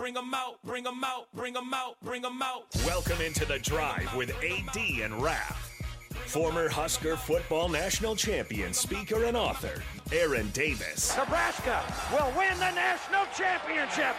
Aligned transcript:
Bring 0.00 0.14
them 0.14 0.32
out, 0.32 0.56
bring 0.64 0.82
them 0.84 1.04
out, 1.04 1.26
bring 1.34 1.52
them 1.52 1.74
out, 1.74 2.00
bring 2.02 2.22
them 2.22 2.40
out. 2.40 2.64
Welcome 2.86 3.20
into 3.20 3.44
the 3.44 3.58
drive 3.58 4.16
with 4.16 4.30
AD 4.30 4.76
and 5.02 5.12
Raph. 5.20 5.58
Former 6.24 6.70
Husker 6.70 7.18
football 7.18 7.68
national 7.68 8.16
champion, 8.16 8.72
speaker, 8.72 9.24
and 9.24 9.36
author, 9.36 9.82
Aaron 10.10 10.48
Davis. 10.54 11.14
Nebraska 11.18 11.82
will 12.12 12.32
win 12.34 12.58
the 12.58 12.70
national 12.70 13.26
championship. 13.36 14.16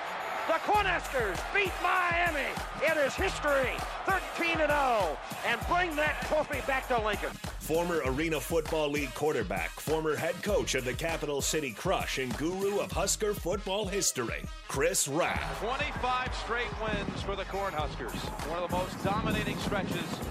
The 0.47 0.53
Cornhuskers 0.53 1.39
beat 1.53 1.71
Miami. 1.83 2.49
It 2.81 2.97
is 2.97 3.13
history, 3.13 3.71
13 4.05 4.57
0, 4.57 5.17
and 5.45 5.61
bring 5.69 5.95
that 5.95 6.25
trophy 6.27 6.61
back 6.65 6.87
to 6.87 6.99
Lincoln. 6.99 7.29
Former 7.59 8.01
Arena 8.05 8.39
Football 8.39 8.89
League 8.89 9.13
quarterback, 9.13 9.69
former 9.79 10.15
head 10.15 10.41
coach 10.41 10.73
of 10.73 10.83
the 10.83 10.93
Capital 10.93 11.41
City 11.41 11.71
Crush, 11.71 12.17
and 12.17 12.35
guru 12.37 12.79
of 12.79 12.91
Husker 12.91 13.35
football 13.35 13.85
history, 13.85 14.43
Chris 14.67 15.07
Rapp. 15.07 15.41
25 15.59 16.35
straight 16.35 16.81
wins 16.81 17.21
for 17.21 17.35
the 17.35 17.45
Cornhuskers. 17.45 18.17
One 18.49 18.63
of 18.63 18.69
the 18.69 18.75
most 18.75 19.01
dominating 19.03 19.57
stretches 19.59 19.95
in 19.95 20.30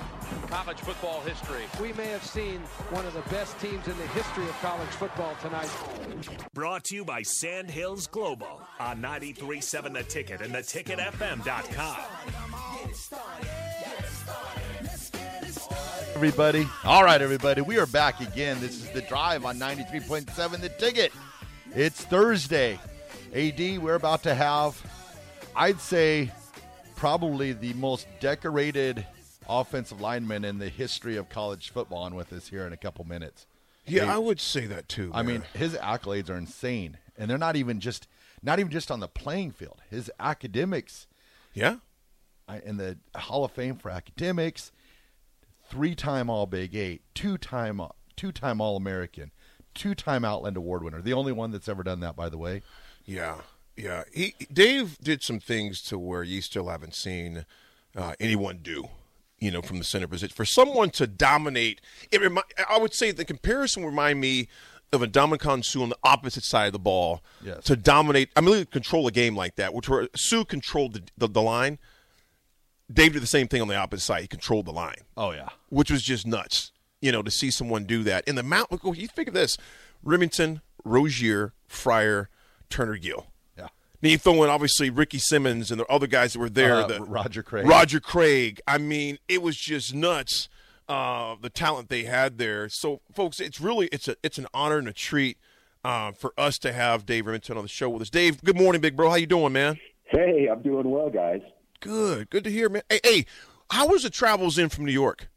college 0.50 0.80
football 0.80 1.20
history. 1.20 1.62
We 1.80 1.92
may 1.92 2.08
have 2.08 2.24
seen 2.24 2.58
one 2.90 3.06
of 3.06 3.14
the 3.14 3.22
best 3.30 3.58
teams 3.60 3.86
in 3.86 3.96
the 3.96 4.06
history 4.08 4.44
of 4.44 4.60
college 4.60 4.88
football 4.88 5.36
tonight. 5.40 5.70
Brought 6.52 6.82
to 6.84 6.96
you 6.96 7.04
by 7.04 7.22
Sandhills 7.22 8.08
Global 8.08 8.60
on 8.80 9.00
93.7 9.00 9.92
The 9.92 10.02
Ticket 10.02 10.40
and 10.40 10.52
theticketfm.com. 10.52 11.96
everybody. 16.16 16.66
All 16.84 17.04
right, 17.04 17.22
everybody. 17.22 17.60
We 17.60 17.78
are 17.78 17.86
back 17.86 18.20
again. 18.20 18.60
This 18.60 18.72
is 18.72 18.90
the 18.90 19.02
drive 19.02 19.44
on 19.44 19.56
93.7 19.56 20.60
The 20.60 20.68
Ticket. 20.68 21.12
It's 21.76 22.04
Thursday. 22.04 22.78
AD, 23.32 23.78
we're 23.78 23.94
about 23.94 24.24
to 24.24 24.34
have, 24.34 24.82
I'd 25.54 25.80
say, 25.80 26.32
probably 26.96 27.52
the 27.52 27.72
most 27.74 28.08
decorated 28.18 29.06
offensive 29.50 30.00
lineman 30.00 30.44
in 30.44 30.58
the 30.58 30.68
history 30.68 31.16
of 31.16 31.28
college 31.28 31.70
football 31.70 32.02
on 32.04 32.14
with 32.14 32.32
us 32.32 32.48
here 32.48 32.66
in 32.66 32.72
a 32.72 32.76
couple 32.76 33.04
minutes. 33.04 33.46
Yeah, 33.86 34.04
Hey, 34.04 34.10
I 34.10 34.18
would 34.18 34.40
say 34.40 34.66
that 34.66 34.88
too. 34.88 35.10
I 35.12 35.22
man. 35.22 35.26
mean, 35.32 35.42
his 35.54 35.74
accolades 35.74 36.30
are 36.30 36.36
insane, 36.36 36.98
and 37.18 37.28
they're 37.30 37.38
not 37.38 37.56
even 37.56 37.80
just 37.80 38.06
not 38.42 38.58
even 38.60 38.70
just 38.70 38.90
on 38.90 39.00
the 39.00 39.08
playing 39.08 39.50
field. 39.52 39.80
His 39.90 40.10
academics 40.20 41.06
yeah, 41.52 41.76
in 42.64 42.76
the 42.76 42.98
Hall 43.16 43.44
of 43.44 43.52
Fame 43.52 43.76
for 43.76 43.90
academics, 43.90 44.70
three-time 45.68 46.30
All 46.30 46.46
Big 46.46 46.74
Eight, 46.74 47.02
two-time 47.14 47.80
two-time 48.16 48.60
All 48.60 48.76
American, 48.76 49.30
two-time 49.74 50.24
Outland 50.24 50.56
Award 50.56 50.84
winner. 50.84 51.02
The 51.02 51.12
only 51.12 51.32
one 51.32 51.50
that's 51.50 51.68
ever 51.68 51.82
done 51.82 52.00
that, 52.00 52.16
by 52.16 52.28
the 52.28 52.38
way. 52.38 52.62
yeah, 53.04 53.40
yeah. 53.76 54.04
He 54.12 54.34
Dave 54.52 54.98
did 54.98 55.22
some 55.22 55.40
things 55.40 55.82
to 55.82 55.98
where 55.98 56.22
you 56.22 56.42
still 56.42 56.68
haven't 56.68 56.94
seen 56.94 57.44
uh, 57.96 58.14
anyone 58.20 58.58
do. 58.62 58.88
You 59.40 59.50
know, 59.50 59.62
from 59.62 59.78
the 59.78 59.84
center 59.84 60.06
position, 60.06 60.34
for 60.34 60.44
someone 60.44 60.90
to 60.90 61.06
dominate, 61.06 61.80
it 62.12 62.20
remi- 62.20 62.42
I 62.68 62.78
would 62.78 62.92
say 62.92 63.10
the 63.10 63.24
comparison 63.24 63.84
remind 63.84 64.20
me 64.20 64.48
of 64.92 65.02
a 65.02 65.06
Ndamukong 65.06 65.64
Suh 65.64 65.80
on 65.82 65.88
the 65.88 65.96
opposite 66.04 66.44
side 66.44 66.66
of 66.66 66.72
the 66.72 66.78
ball 66.78 67.22
Yes. 67.42 67.64
to 67.64 67.76
dominate. 67.76 68.28
I 68.36 68.42
mean, 68.42 68.66
control 68.66 69.06
a 69.06 69.10
game 69.12 69.34
like 69.36 69.56
that, 69.56 69.72
which 69.72 69.88
where 69.88 70.08
Sue 70.14 70.44
controlled 70.44 70.92
the, 70.94 71.02
the, 71.16 71.28
the 71.28 71.42
line. 71.42 71.78
Dave 72.92 73.12
did 73.12 73.22
the 73.22 73.26
same 73.26 73.46
thing 73.48 73.62
on 73.62 73.68
the 73.68 73.76
opposite 73.76 74.04
side. 74.04 74.22
He 74.22 74.28
controlled 74.28 74.66
the 74.66 74.72
line. 74.72 74.96
Oh 75.16 75.30
yeah, 75.30 75.48
which 75.68 75.90
was 75.90 76.02
just 76.02 76.26
nuts. 76.26 76.72
You 77.00 77.12
know, 77.12 77.22
to 77.22 77.30
see 77.30 77.50
someone 77.50 77.84
do 77.84 78.02
that 78.02 78.26
in 78.28 78.34
the 78.34 78.42
mount. 78.42 78.70
Look, 78.72 78.82
you 78.98 79.06
think 79.06 79.28
of 79.28 79.32
this: 79.34 79.56
Rimington, 80.04 80.60
Rozier, 80.84 81.54
Fryar, 81.68 82.26
Turner, 82.68 82.96
Gill. 82.96 83.28
Yeah. 84.00 84.08
Then 84.08 84.10
you 84.12 84.18
throw 84.18 84.42
in 84.44 84.50
obviously 84.50 84.90
Ricky 84.90 85.18
Simmons 85.18 85.70
and 85.70 85.80
the 85.80 85.86
other 85.86 86.06
guys 86.06 86.32
that 86.32 86.38
were 86.38 86.50
there. 86.50 86.76
Uh, 86.76 86.86
the, 86.86 87.00
Roger 87.02 87.42
Craig. 87.42 87.66
Roger 87.66 88.00
Craig. 88.00 88.60
I 88.66 88.78
mean, 88.78 89.18
it 89.28 89.42
was 89.42 89.56
just 89.56 89.94
nuts. 89.94 90.48
Uh, 90.88 91.36
the 91.40 91.50
talent 91.50 91.88
they 91.88 92.02
had 92.02 92.38
there. 92.38 92.68
So, 92.68 93.00
folks, 93.12 93.38
it's 93.38 93.60
really 93.60 93.86
it's 93.92 94.08
a 94.08 94.16
it's 94.24 94.38
an 94.38 94.48
honor 94.52 94.78
and 94.78 94.88
a 94.88 94.92
treat 94.92 95.38
uh, 95.84 96.10
for 96.12 96.32
us 96.36 96.58
to 96.58 96.72
have 96.72 97.06
Dave 97.06 97.26
Rimington 97.26 97.56
on 97.56 97.62
the 97.62 97.68
show 97.68 97.88
with 97.88 98.02
us. 98.02 98.10
Dave, 98.10 98.42
good 98.42 98.56
morning, 98.56 98.80
big 98.80 98.96
bro. 98.96 99.08
How 99.08 99.14
you 99.14 99.26
doing, 99.26 99.52
man? 99.52 99.78
Hey, 100.06 100.48
I'm 100.50 100.62
doing 100.62 100.90
well, 100.90 101.08
guys. 101.08 101.42
Good, 101.78 102.28
good 102.30 102.42
to 102.42 102.50
hear, 102.50 102.68
man. 102.68 102.82
Hey, 102.88 103.00
hey 103.04 103.26
how 103.70 103.86
was 103.86 104.02
the 104.02 104.10
travels 104.10 104.58
in 104.58 104.68
from 104.68 104.84
New 104.84 104.92
York? 104.92 105.28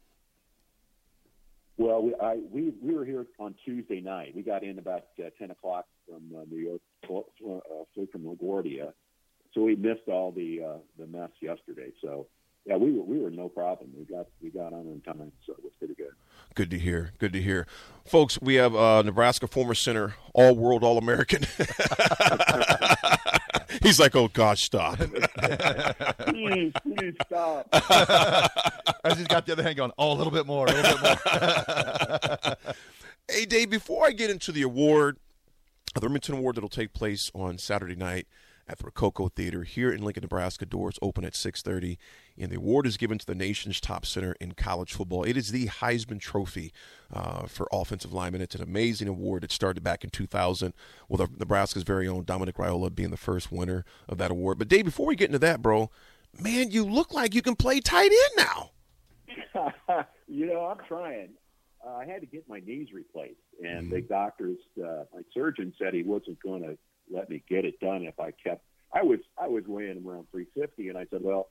Well, 1.76 2.02
we, 2.02 2.14
I, 2.20 2.36
we 2.50 2.72
we 2.80 2.94
were 2.94 3.04
here 3.04 3.26
on 3.38 3.54
Tuesday 3.64 4.00
night. 4.00 4.32
We 4.34 4.42
got 4.42 4.62
in 4.62 4.78
about 4.78 5.06
uh, 5.18 5.30
ten 5.38 5.50
o'clock 5.50 5.86
from 6.06 6.22
uh, 6.36 6.44
New 6.50 6.58
York, 6.58 6.80
flew, 7.06 7.24
uh, 7.48 7.84
flew 7.94 8.06
from 8.12 8.22
LaGuardia, 8.22 8.92
so 9.52 9.63
we 9.74 9.88
missed 9.88 10.08
all 10.08 10.32
the 10.32 10.62
uh, 10.62 10.78
the 10.98 11.06
mess 11.06 11.30
yesterday. 11.40 11.92
So 12.02 12.26
yeah, 12.66 12.76
we 12.76 12.92
were 12.92 13.02
we 13.02 13.18
were 13.20 13.30
no 13.30 13.48
problem. 13.48 13.90
We 13.96 14.04
got 14.04 14.26
we 14.40 14.50
got 14.50 14.72
on 14.72 14.86
in 14.86 15.00
time, 15.00 15.32
so 15.46 15.52
it 15.52 15.62
was 15.62 15.72
pretty 15.78 15.94
good. 15.94 16.12
Good 16.54 16.70
to 16.70 16.78
hear. 16.78 17.12
Good 17.18 17.32
to 17.32 17.42
hear. 17.42 17.66
Folks, 18.04 18.40
we 18.40 18.54
have 18.54 18.74
uh, 18.74 19.02
Nebraska 19.02 19.46
former 19.46 19.74
center, 19.74 20.14
all 20.32 20.54
world, 20.54 20.84
all 20.84 20.98
American. 20.98 21.44
He's 23.82 23.98
like, 23.98 24.14
oh, 24.14 24.28
gosh, 24.28 24.62
stop. 24.62 24.96
please, 26.28 26.72
please 26.82 27.14
stop. 27.26 27.68
I 27.72 28.48
just 29.08 29.28
got 29.28 29.46
the 29.46 29.52
other 29.52 29.64
hand 29.64 29.76
going. 29.76 29.90
Oh, 29.98 30.12
a 30.12 30.14
little 30.14 30.32
bit 30.32 30.46
more, 30.46 30.66
a 30.66 30.72
little 30.72 30.98
bit 31.02 31.18
more. 31.26 32.56
hey, 33.28 33.44
Dave, 33.44 33.68
before 33.68 34.06
I 34.06 34.12
get 34.12 34.30
into 34.30 34.52
the 34.52 34.62
award, 34.62 35.18
the 35.94 36.00
Rimington 36.00 36.38
Award 36.38 36.54
that'll 36.56 36.68
take 36.68 36.92
place 36.92 37.32
on 37.34 37.58
Saturday 37.58 37.96
night 37.96 38.28
at 38.66 38.78
the 38.78 38.84
Rococo 38.84 39.28
Theater 39.28 39.62
here 39.62 39.92
in 39.92 40.02
Lincoln, 40.02 40.22
Nebraska. 40.22 40.66
Doors 40.66 40.98
open 41.02 41.24
at 41.24 41.34
6:30, 41.34 41.98
and 42.38 42.50
the 42.50 42.56
award 42.56 42.86
is 42.86 42.96
given 42.96 43.18
to 43.18 43.26
the 43.26 43.34
nation's 43.34 43.80
top 43.80 44.06
center 44.06 44.36
in 44.40 44.52
college 44.52 44.92
football. 44.92 45.24
It 45.24 45.36
is 45.36 45.50
the 45.50 45.66
Heisman 45.66 46.20
Trophy 46.20 46.72
uh, 47.12 47.46
for 47.46 47.68
offensive 47.72 48.12
linemen. 48.12 48.40
It's 48.40 48.54
an 48.54 48.62
amazing 48.62 49.08
award 49.08 49.44
It 49.44 49.52
started 49.52 49.82
back 49.82 50.04
in 50.04 50.10
2000 50.10 50.72
with 51.08 51.20
our, 51.20 51.28
Nebraska's 51.38 51.82
very 51.82 52.08
own 52.08 52.24
Dominic 52.24 52.56
Raiola 52.56 52.94
being 52.94 53.10
the 53.10 53.16
first 53.16 53.52
winner 53.52 53.84
of 54.08 54.18
that 54.18 54.30
award. 54.30 54.58
But 54.58 54.68
Dave, 54.68 54.84
before 54.84 55.06
we 55.06 55.16
get 55.16 55.26
into 55.26 55.38
that, 55.40 55.62
bro, 55.62 55.90
man, 56.40 56.70
you 56.70 56.84
look 56.84 57.12
like 57.12 57.34
you 57.34 57.42
can 57.42 57.56
play 57.56 57.80
tight 57.80 58.10
end 58.10 58.46
now. 58.46 58.70
you 60.28 60.46
know, 60.46 60.66
I'm 60.66 60.78
trying. 60.86 61.30
Uh, 61.86 61.96
I 61.96 62.06
had 62.06 62.22
to 62.22 62.26
get 62.26 62.48
my 62.48 62.60
knees 62.60 62.88
replaced, 62.94 63.36
and 63.62 63.92
the 63.92 64.00
doctors, 64.00 64.56
uh, 64.82 65.04
my 65.12 65.20
surgeon 65.34 65.74
said 65.78 65.92
he 65.92 66.02
wasn't 66.02 66.42
going 66.42 66.62
to 66.62 66.78
let 67.10 67.30
me 67.30 67.42
get 67.48 67.64
it 67.64 67.80
done 67.80 68.04
if 68.04 68.18
I 68.18 68.30
kept. 68.30 68.64
I 68.92 69.02
was 69.02 69.20
I 69.38 69.48
was 69.48 69.64
weighing 69.66 70.02
around 70.06 70.26
350, 70.30 70.88
and 70.88 70.98
I 70.98 71.06
said, 71.10 71.22
well, 71.22 71.48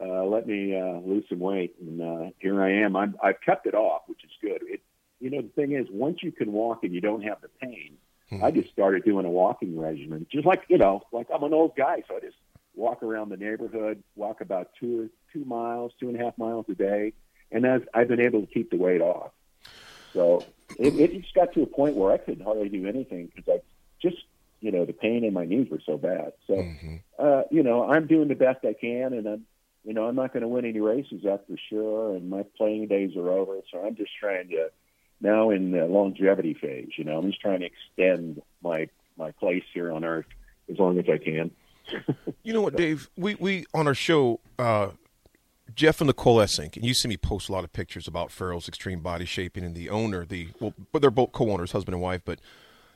uh, 0.00 0.24
let 0.24 0.46
me 0.46 0.76
uh, 0.76 0.98
lose 0.98 1.24
some 1.28 1.38
weight, 1.38 1.74
and 1.80 2.00
uh, 2.00 2.30
here 2.38 2.62
I 2.62 2.82
am. 2.84 2.96
I'm, 2.96 3.16
I've 3.22 3.40
kept 3.40 3.66
it 3.66 3.74
off, 3.74 4.02
which 4.06 4.24
is 4.24 4.30
good. 4.42 4.60
It, 4.62 4.82
you 5.20 5.30
know, 5.30 5.40
the 5.40 5.48
thing 5.48 5.72
is, 5.72 5.86
once 5.90 6.18
you 6.22 6.32
can 6.32 6.52
walk 6.52 6.82
and 6.82 6.92
you 6.92 7.00
don't 7.00 7.22
have 7.22 7.40
the 7.40 7.48
pain, 7.48 7.96
I 8.42 8.50
just 8.50 8.70
started 8.70 9.04
doing 9.04 9.26
a 9.26 9.30
walking 9.30 9.78
regimen, 9.78 10.26
just 10.30 10.46
like 10.46 10.64
you 10.68 10.78
know, 10.78 11.02
like 11.12 11.28
I'm 11.32 11.42
an 11.44 11.54
old 11.54 11.76
guy, 11.76 12.02
so 12.08 12.16
I 12.16 12.20
just 12.20 12.36
walk 12.74 13.02
around 13.02 13.28
the 13.28 13.36
neighborhood, 13.36 14.02
walk 14.16 14.40
about 14.40 14.70
two 14.78 15.02
or 15.02 15.08
two 15.32 15.44
miles, 15.44 15.92
two 16.00 16.08
and 16.08 16.20
a 16.20 16.24
half 16.24 16.36
miles 16.36 16.66
a 16.68 16.74
day, 16.74 17.12
and 17.52 17.66
I've, 17.66 17.86
I've 17.94 18.08
been 18.08 18.20
able 18.20 18.40
to 18.40 18.46
keep 18.46 18.70
the 18.70 18.76
weight 18.76 19.00
off. 19.00 19.30
So 20.12 20.44
it, 20.78 20.94
it 20.94 21.20
just 21.20 21.34
got 21.34 21.52
to 21.54 21.62
a 21.62 21.66
point 21.66 21.96
where 21.96 22.12
I 22.12 22.18
couldn't 22.18 22.44
hardly 22.44 22.68
do 22.68 22.86
anything 22.86 23.30
because 23.34 23.60
I 23.60 23.62
just, 24.00 24.22
you 24.64 24.72
know, 24.72 24.86
the 24.86 24.94
pain 24.94 25.24
in 25.24 25.34
my 25.34 25.44
knees 25.44 25.68
were 25.70 25.82
so 25.84 25.98
bad. 25.98 26.32
So, 26.46 26.54
uh, 27.18 27.42
you 27.50 27.62
know, 27.62 27.84
I'm 27.84 28.06
doing 28.06 28.28
the 28.28 28.34
best 28.34 28.64
I 28.64 28.72
can, 28.72 29.12
and 29.12 29.26
I'm, 29.26 29.44
you 29.84 29.92
know, 29.92 30.06
I'm 30.06 30.16
not 30.16 30.32
going 30.32 30.40
to 30.40 30.48
win 30.48 30.64
any 30.64 30.80
races, 30.80 31.20
that's 31.22 31.46
for 31.46 31.58
sure. 31.68 32.16
And 32.16 32.30
my 32.30 32.44
playing 32.56 32.88
days 32.88 33.14
are 33.14 33.28
over, 33.30 33.58
so 33.70 33.84
I'm 33.84 33.94
just 33.94 34.12
trying 34.18 34.48
to 34.48 34.70
now 35.20 35.50
in 35.50 35.70
the 35.70 35.84
longevity 35.84 36.54
phase. 36.54 36.88
You 36.96 37.04
know, 37.04 37.18
I'm 37.18 37.26
just 37.26 37.42
trying 37.42 37.60
to 37.60 37.66
extend 37.66 38.40
my 38.62 38.88
my 39.18 39.32
place 39.32 39.64
here 39.74 39.92
on 39.92 40.02
Earth 40.02 40.24
as 40.72 40.78
long 40.78 40.98
as 40.98 41.04
I 41.12 41.18
can. 41.18 41.50
You 42.42 42.52
know 42.52 42.60
what, 42.62 42.76
Dave? 42.76 43.10
We 43.16 43.34
we 43.36 43.64
on 43.72 43.86
our 43.86 43.94
show, 43.94 44.40
uh, 44.58 44.90
Jeff 45.74 46.00
and 46.00 46.08
Nicole 46.08 46.36
Essink, 46.36 46.76
and 46.76 46.84
you 46.84 46.92
see 46.92 47.08
me 47.08 47.16
post 47.16 47.48
a 47.48 47.52
lot 47.52 47.64
of 47.64 47.72
pictures 47.72 48.06
about 48.06 48.30
Farrell's 48.30 48.68
extreme 48.68 49.00
body 49.00 49.24
shaping, 49.24 49.64
and 49.64 49.74
the 49.74 49.88
owner, 49.88 50.26
the 50.26 50.48
well, 50.60 50.74
but 50.92 51.00
they're 51.00 51.10
both 51.10 51.32
co-owners, 51.32 51.72
husband 51.72 51.94
and 51.94 52.02
wife. 52.02 52.20
But 52.22 52.40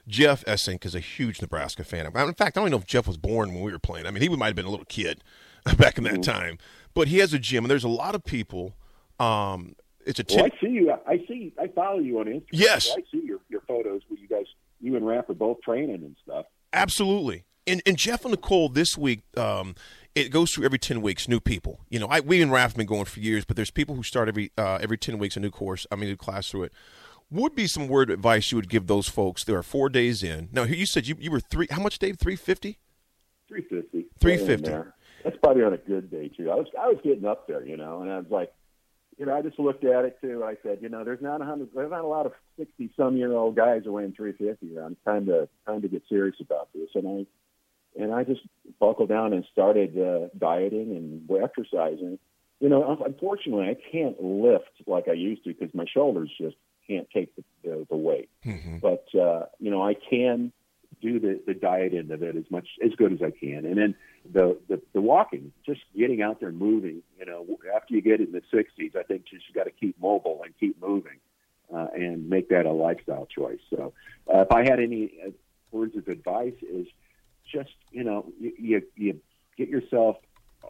Jeff 0.09 0.45
Essink 0.47 0.85
is 0.87 0.95
a 0.95 1.01
huge 1.01 1.41
Nebraska 1.41 1.85
fan. 1.85 2.07
In 2.07 2.13
fact, 2.13 2.57
I 2.57 2.61
don't 2.61 2.65
even 2.65 2.71
know 2.73 2.79
if 2.79 2.87
Jeff 2.87 3.07
was 3.07 3.19
born 3.19 3.53
when 3.53 3.63
we 3.63 3.71
were 3.71 3.79
playing. 3.79 4.07
I 4.07 4.11
mean, 4.11 4.23
he 4.23 4.29
might 4.31 4.47
have 4.47 4.57
been 4.57 4.65
a 4.65 4.71
little 4.71 4.87
kid 4.87 5.23
back 5.77 5.99
in 5.99 6.05
that 6.05 6.15
mm-hmm. 6.15 6.23
time. 6.23 6.59
But 6.95 7.09
he 7.09 7.19
has 7.19 7.33
a 7.33 7.39
gym, 7.39 7.65
and 7.65 7.71
there's 7.71 7.85
a 7.85 7.89
lot 7.89 8.15
of 8.15 8.25
people. 8.25 8.75
Um, 9.21 9.77
it's 10.07 10.19
a. 10.19 10.25
T- 10.25 10.37
well, 10.37 10.47
I 10.47 10.61
see 10.61 10.71
you. 10.71 10.93
I 11.07 11.19
see. 11.29 11.53
I 11.61 11.69
follow 11.69 11.99
you 11.99 12.19
on 12.19 12.27
Instagram. 12.27 12.47
Yes, 12.51 12.91
I 12.97 13.03
see 13.13 13.23
your 13.25 13.41
your 13.49 13.61
photos 13.69 14.03
where 14.09 14.19
you 14.19 14.27
guys, 14.27 14.47
you 14.81 14.97
and 14.97 15.05
Raph 15.05 15.29
are 15.29 15.35
both 15.35 15.61
training 15.63 15.97
and 15.97 16.17
stuff. 16.25 16.47
Absolutely. 16.73 17.45
And, 17.67 17.83
and 17.85 17.99
Jeff 17.99 18.25
and 18.25 18.31
Nicole 18.31 18.71
this 18.71 18.97
week, 18.97 19.21
um, 19.37 19.75
it 20.15 20.31
goes 20.31 20.51
through 20.51 20.65
every 20.65 20.79
ten 20.79 21.03
weeks, 21.03 21.29
new 21.29 21.39
people. 21.39 21.81
You 21.91 21.99
know, 21.99 22.07
I, 22.07 22.21
we 22.21 22.41
and 22.41 22.51
Raph 22.51 22.61
have 22.61 22.77
been 22.77 22.87
going 22.87 23.05
for 23.05 23.21
years, 23.21 23.45
but 23.45 23.57
there's 23.57 23.71
people 23.71 23.95
who 23.95 24.03
start 24.03 24.29
every 24.29 24.51
uh, 24.57 24.79
every 24.81 24.97
ten 24.97 25.19
weeks 25.19 25.37
a 25.37 25.41
new 25.41 25.51
course. 25.51 25.87
I 25.93 25.97
mean, 25.97 26.11
a 26.11 26.17
class 26.17 26.49
through 26.49 26.65
it. 26.65 26.73
Would 27.31 27.55
be 27.55 27.67
some 27.67 27.89
word 27.89 28.11
advice 28.11 28.51
you 28.51 28.57
would 28.57 28.71
give 28.71 28.87
those 28.87 29.07
folks? 29.07 29.45
There 29.45 29.59
are 29.59 29.63
four 29.63 29.91
days 29.91 30.23
in. 30.23 30.49
Now, 30.51 30.63
you 30.63 30.87
said 30.87 31.07
you, 31.07 31.17
you 31.21 31.31
were 31.31 31.41
three. 31.41 31.67
How 31.71 31.81
much, 31.81 31.99
Dave? 31.99 32.19
Three 32.19 32.37
fifty. 32.37 32.79
Three 33.49 33.63
fifty. 33.63 34.07
Three 34.19 34.39
fifty. 34.39 34.71
That's 35.25 35.37
probably 35.43 35.63
on 35.63 35.75
a 35.75 35.79
good 35.79 36.11
day 36.11 36.29
too. 36.29 36.51
I 36.51 36.55
was 36.55 36.67
I 36.81 36.87
was 36.87 36.99
getting 37.05 37.27
up 37.27 37.47
there, 37.47 37.67
you 37.67 37.77
know, 37.77 38.01
and 38.01 38.11
I 38.11 38.19
was 38.19 38.31
like, 38.31 38.53
you 39.19 39.27
know, 39.27 39.37
I 39.37 39.43
just 39.43 39.59
looked 39.59 39.85
at 39.85 40.05
it 40.07 40.19
too. 40.23 40.43
I 40.43 40.57
said, 40.63 40.79
you 40.81 40.89
know, 40.89 41.05
there's 41.05 41.21
not 41.21 41.43
a 41.43 41.45
hundred, 41.45 41.69
there's 41.75 41.91
not 41.91 42.05
a 42.05 42.07
lot 42.07 42.25
of 42.25 42.33
sixty 42.57 42.91
some 42.97 43.17
year 43.17 43.33
old 43.33 43.57
guys 43.57 43.83
who 43.85 43.93
weighing 43.93 44.15
three 44.17 44.33
fifty 44.33 44.75
around. 44.77 44.97
Time 45.05 45.27
to 45.27 45.49
time 45.67 45.83
to 45.83 45.89
get 45.89 46.05
serious 46.09 46.37
about 46.41 46.69
this, 46.73 46.89
and 46.95 47.07
I 47.07 48.03
and 48.03 48.15
I 48.15 48.25
just 48.25 48.41
buckled 48.81 49.11
down 49.11 49.35
and 49.35 49.45
started 49.53 49.99
uh, 49.99 50.29
dieting 50.39 50.97
and 50.97 51.43
exercising. 51.43 52.19
You 52.61 52.69
know, 52.69 52.99
unfortunately, 53.05 53.69
I 53.69 53.77
can't 53.93 54.23
lift 54.23 54.71
like 54.87 55.09
I 55.09 55.13
used 55.13 55.45
to 55.45 55.53
because 55.53 55.75
my 55.75 55.85
shoulders 55.93 56.31
just 56.41 56.57
can't 56.89 57.09
take 57.11 57.35
the, 57.37 57.45
the, 57.63 57.87
the 57.91 57.97
weight. 57.97 58.31
Mm-hmm. 58.45 58.79
But 58.79 59.07
uh, 59.19 59.47
you 59.59 59.71
know, 59.71 59.83
I 59.87 59.95
can 59.95 60.53
do 61.01 61.21
the, 61.21 61.41
the 61.47 61.55
diet 61.55 61.95
end 61.95 62.11
of 62.11 62.23
it 62.23 62.37
as 62.37 62.51
much 62.51 62.69
as 62.85 62.93
good 62.97 63.13
as 63.13 63.23
I 63.23 63.31
can, 63.31 63.65
and 63.65 63.79
then 63.79 63.95
the, 64.31 64.59
the 64.69 64.81
the 64.93 65.01
walking, 65.01 65.53
just 65.65 65.81
getting 65.97 66.23
out 66.23 66.41
there 66.41 66.53
moving. 66.53 67.03
You 67.19 67.27
know, 67.27 67.47
after 67.75 67.95
you 67.95 68.01
get 68.01 68.21
in 68.21 68.33
the 68.33 68.43
60s, 68.53 68.97
I 68.97 69.03
think 69.03 69.25
just 69.27 69.45
you 69.49 69.55
got 69.55 69.65
to 69.65 69.71
keep 69.71 70.01
mobile 70.01 70.41
and 70.45 70.53
keep 70.59 70.81
moving, 70.81 71.19
uh, 71.73 71.89
and 71.95 72.29
make 72.29 72.49
that 72.49 72.67
a 72.67 72.73
lifestyle 72.73 73.27
choice. 73.27 73.61
So, 73.71 73.93
uh, 74.33 74.41
if 74.41 74.53
I 74.53 74.63
had 74.63 74.81
any 74.81 75.13
uh, 75.25 75.31
words 75.71 75.97
of 75.97 76.09
advice, 76.09 76.55
is 76.63 76.87
just 77.51 77.75
you 77.93 78.05
know 78.05 78.27
you, 78.41 78.53
you, 78.59 78.83
you 78.97 79.21
get 79.57 79.69
yourself 79.69 80.17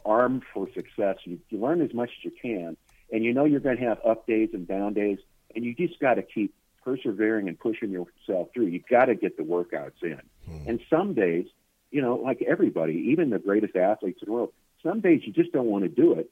armed 0.04 0.42
for 0.52 0.68
success. 0.74 1.16
You, 1.24 1.38
you 1.48 1.58
learn 1.58 1.80
as 1.80 1.94
much 1.94 2.10
as 2.18 2.24
you 2.24 2.32
can, 2.42 2.76
and 3.12 3.24
you 3.24 3.32
know 3.32 3.44
you're 3.44 3.60
going 3.60 3.78
to 3.78 3.84
have 3.84 3.98
up 4.06 4.26
days 4.26 4.50
and 4.52 4.66
down 4.66 4.94
days, 4.94 5.18
and 5.58 5.66
you 5.66 5.74
just 5.74 5.98
got 5.98 6.14
to 6.14 6.22
keep 6.22 6.54
persevering 6.84 7.48
and 7.48 7.58
pushing 7.58 7.90
yourself 7.90 8.48
through. 8.54 8.66
You 8.66 8.80
got 8.88 9.06
to 9.06 9.16
get 9.16 9.36
the 9.36 9.42
workouts 9.42 10.00
in, 10.02 10.20
hmm. 10.46 10.68
and 10.68 10.80
some 10.88 11.14
days, 11.14 11.46
you 11.90 12.00
know, 12.00 12.14
like 12.14 12.40
everybody, 12.42 13.08
even 13.10 13.30
the 13.30 13.40
greatest 13.40 13.74
athletes 13.74 14.20
in 14.22 14.26
the 14.26 14.32
world, 14.32 14.52
some 14.84 15.00
days 15.00 15.22
you 15.24 15.32
just 15.32 15.50
don't 15.52 15.66
want 15.66 15.82
to 15.82 15.88
do 15.88 16.12
it. 16.12 16.30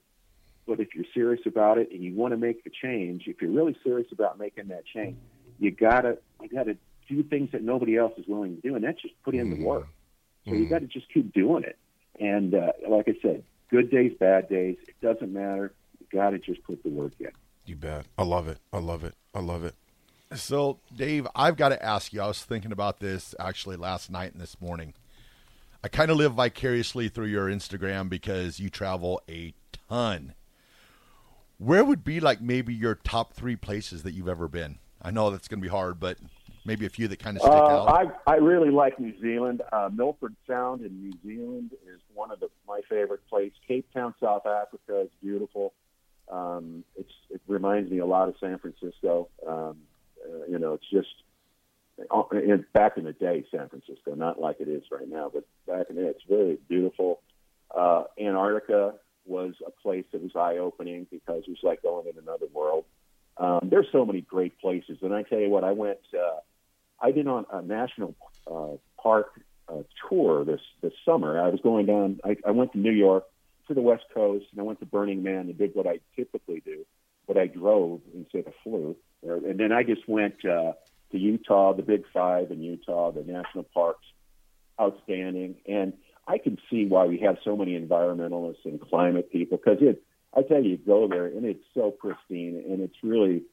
But 0.64 0.78
if 0.78 0.94
you're 0.94 1.04
serious 1.12 1.42
about 1.44 1.78
it 1.78 1.90
and 1.90 2.02
you 2.02 2.14
want 2.14 2.32
to 2.32 2.36
make 2.36 2.62
the 2.62 2.70
change, 2.70 3.24
if 3.26 3.42
you're 3.42 3.50
really 3.50 3.76
serious 3.82 4.06
about 4.12 4.38
making 4.38 4.68
that 4.68 4.84
change, 4.86 5.16
you 5.58 5.72
gotta 5.72 6.18
you 6.40 6.48
gotta 6.48 6.76
do 7.08 7.24
things 7.24 7.50
that 7.50 7.62
nobody 7.62 7.96
else 7.96 8.12
is 8.16 8.26
willing 8.28 8.56
to 8.56 8.62
do, 8.62 8.76
and 8.76 8.84
that's 8.84 9.02
just 9.02 9.20
put 9.24 9.34
in 9.34 9.50
the 9.50 9.56
hmm. 9.56 9.64
work. 9.64 9.88
So 10.44 10.52
mm. 10.52 10.60
you 10.60 10.68
got 10.68 10.78
to 10.78 10.86
just 10.86 11.12
keep 11.12 11.32
doing 11.34 11.64
it. 11.64 11.76
And 12.20 12.54
uh, 12.54 12.72
like 12.88 13.08
I 13.08 13.16
said, 13.20 13.42
good 13.68 13.90
days, 13.90 14.12
bad 14.18 14.48
days, 14.48 14.76
it 14.86 14.94
doesn't 15.02 15.32
matter. 15.32 15.74
You 15.98 16.06
got 16.12 16.30
to 16.30 16.38
just 16.38 16.62
put 16.62 16.82
the 16.84 16.88
work 16.88 17.12
in. 17.18 17.32
You 17.66 17.76
bet. 17.76 18.06
I 18.16 18.22
love 18.22 18.48
it. 18.48 18.58
I 18.72 18.78
love 18.78 19.04
it. 19.04 19.14
I 19.34 19.40
love 19.40 19.64
it. 19.64 19.74
So, 20.34 20.78
Dave, 20.94 21.26
I've 21.34 21.56
got 21.56 21.70
to 21.70 21.84
ask 21.84 22.12
you. 22.12 22.20
I 22.20 22.26
was 22.26 22.42
thinking 22.42 22.72
about 22.72 23.00
this 23.00 23.34
actually 23.38 23.76
last 23.76 24.10
night 24.10 24.32
and 24.32 24.40
this 24.40 24.60
morning. 24.60 24.94
I 25.84 25.88
kind 25.88 26.10
of 26.10 26.16
live 26.16 26.34
vicariously 26.34 27.08
through 27.08 27.26
your 27.26 27.48
Instagram 27.48 28.08
because 28.08 28.58
you 28.58 28.70
travel 28.70 29.20
a 29.28 29.54
ton. 29.88 30.34
Where 31.58 31.84
would 31.84 32.04
be 32.04 32.20
like 32.20 32.40
maybe 32.40 32.74
your 32.74 32.94
top 32.94 33.34
three 33.34 33.56
places 33.56 34.02
that 34.02 34.12
you've 34.12 34.28
ever 34.28 34.48
been? 34.48 34.78
I 35.00 35.10
know 35.10 35.30
that's 35.30 35.48
going 35.48 35.60
to 35.60 35.62
be 35.62 35.70
hard, 35.70 36.00
but 36.00 36.18
maybe 36.64 36.86
a 36.86 36.90
few 36.90 37.08
that 37.08 37.18
kind 37.18 37.36
of 37.36 37.42
stick 37.42 37.52
uh, 37.52 37.84
out? 37.84 37.88
I 38.26 38.32
I 38.32 38.36
really 38.36 38.70
like 38.70 38.98
New 38.98 39.18
Zealand. 39.20 39.62
Uh, 39.72 39.88
Milford 39.92 40.34
Sound 40.46 40.84
in 40.84 41.00
New 41.00 41.12
Zealand 41.24 41.70
is 41.86 42.00
one 42.12 42.30
of 42.30 42.40
the, 42.40 42.48
my 42.66 42.80
favorite 42.88 43.26
places. 43.28 43.56
Cape 43.66 43.86
Town, 43.94 44.14
South 44.20 44.44
Africa 44.46 45.02
is 45.02 45.10
beautiful. 45.22 45.72
Um, 46.30 46.84
it's 46.96 47.12
it 47.30 47.40
reminds 47.46 47.90
me 47.90 47.98
a 47.98 48.06
lot 48.06 48.28
of 48.28 48.34
San 48.40 48.58
Francisco. 48.58 49.28
Um, 49.46 49.76
uh, 50.24 50.46
you 50.48 50.58
know, 50.58 50.74
it's 50.74 50.90
just 50.90 51.08
in, 52.32 52.64
back 52.72 52.96
in 52.96 53.04
the 53.04 53.12
day, 53.12 53.44
San 53.50 53.68
Francisco, 53.68 54.14
not 54.14 54.40
like 54.40 54.56
it 54.60 54.68
is 54.68 54.82
right 54.90 55.08
now, 55.08 55.30
but 55.32 55.44
back 55.66 55.86
in 55.88 55.96
the 55.96 56.02
day, 56.02 56.08
it's 56.08 56.24
very 56.28 56.58
beautiful. 56.68 57.20
Uh, 57.74 58.04
Antarctica 58.20 58.94
was 59.24 59.54
a 59.66 59.70
place 59.70 60.04
that 60.12 60.22
was 60.22 60.32
eye 60.36 60.58
opening 60.58 61.06
because 61.10 61.44
it 61.46 61.50
was 61.50 61.58
like 61.62 61.82
going 61.82 62.06
in 62.06 62.18
another 62.18 62.46
world. 62.52 62.84
Um, 63.38 63.68
there's 63.70 63.86
so 63.92 64.04
many 64.04 64.20
great 64.20 64.58
places, 64.60 64.98
and 65.02 65.14
I 65.14 65.22
tell 65.22 65.38
you 65.38 65.50
what, 65.50 65.64
I 65.64 65.72
went. 65.72 65.98
Uh, 66.14 66.40
I 67.00 67.10
did 67.10 67.26
on 67.26 67.44
a 67.52 67.60
national 67.60 68.14
uh, 68.50 68.76
park 69.02 69.40
uh, 69.68 69.82
tour 70.08 70.44
this 70.44 70.60
this 70.80 70.92
summer. 71.04 71.40
I 71.40 71.48
was 71.48 71.60
going 71.60 71.86
down. 71.86 72.20
I, 72.24 72.36
I 72.46 72.52
went 72.52 72.72
to 72.72 72.78
New 72.78 72.92
York 72.92 73.24
to 73.68 73.74
the 73.74 73.80
West 73.80 74.04
Coast, 74.12 74.46
and 74.52 74.60
I 74.60 74.64
went 74.64 74.80
to 74.80 74.86
Burning 74.86 75.22
Man 75.22 75.40
and 75.48 75.58
did 75.58 75.74
what 75.74 75.86
I 75.86 76.00
typically 76.14 76.62
do, 76.64 76.84
but 77.26 77.36
I 77.36 77.46
drove 77.46 78.00
instead 78.14 78.46
of 78.46 78.54
flew. 78.62 78.96
And 79.22 79.58
then 79.58 79.72
I 79.72 79.82
just 79.82 80.08
went 80.08 80.44
uh, 80.44 80.72
to 81.12 81.18
Utah, 81.18 81.72
the 81.72 81.82
Big 81.82 82.04
Five 82.12 82.50
in 82.50 82.62
Utah, 82.62 83.10
the 83.10 83.22
national 83.22 83.64
parks, 83.64 84.04
outstanding. 84.80 85.56
And 85.66 85.94
I 86.28 86.38
can 86.38 86.58
see 86.70 86.86
why 86.86 87.06
we 87.06 87.18
have 87.20 87.38
so 87.44 87.56
many 87.56 87.78
environmentalists 87.78 88.64
and 88.64 88.80
climate 88.80 89.30
people 89.32 89.58
because 89.58 89.78
it. 89.80 90.02
I 90.36 90.42
tell 90.42 90.62
you, 90.62 90.72
you 90.72 90.76
go 90.76 91.08
there 91.08 91.26
and 91.26 91.46
it's 91.46 91.64
so 91.72 91.90
pristine, 91.90 92.62
and 92.68 92.82
it's 92.82 92.96
really 93.02 93.44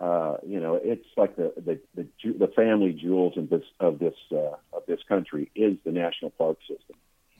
uh, 0.00 0.38
you 0.46 0.60
know, 0.60 0.80
it's 0.82 1.06
like 1.16 1.36
the 1.36 1.52
the 1.56 1.78
the, 1.94 2.06
the 2.32 2.46
family 2.56 2.92
jewels 2.92 3.36
of 3.36 3.50
this 3.50 3.64
of 3.80 3.98
this 3.98 4.14
uh, 4.32 4.56
of 4.72 4.82
this 4.88 5.00
country 5.06 5.50
is 5.54 5.76
the 5.84 5.92
national 5.92 6.30
park 6.30 6.56
system, 6.66 6.89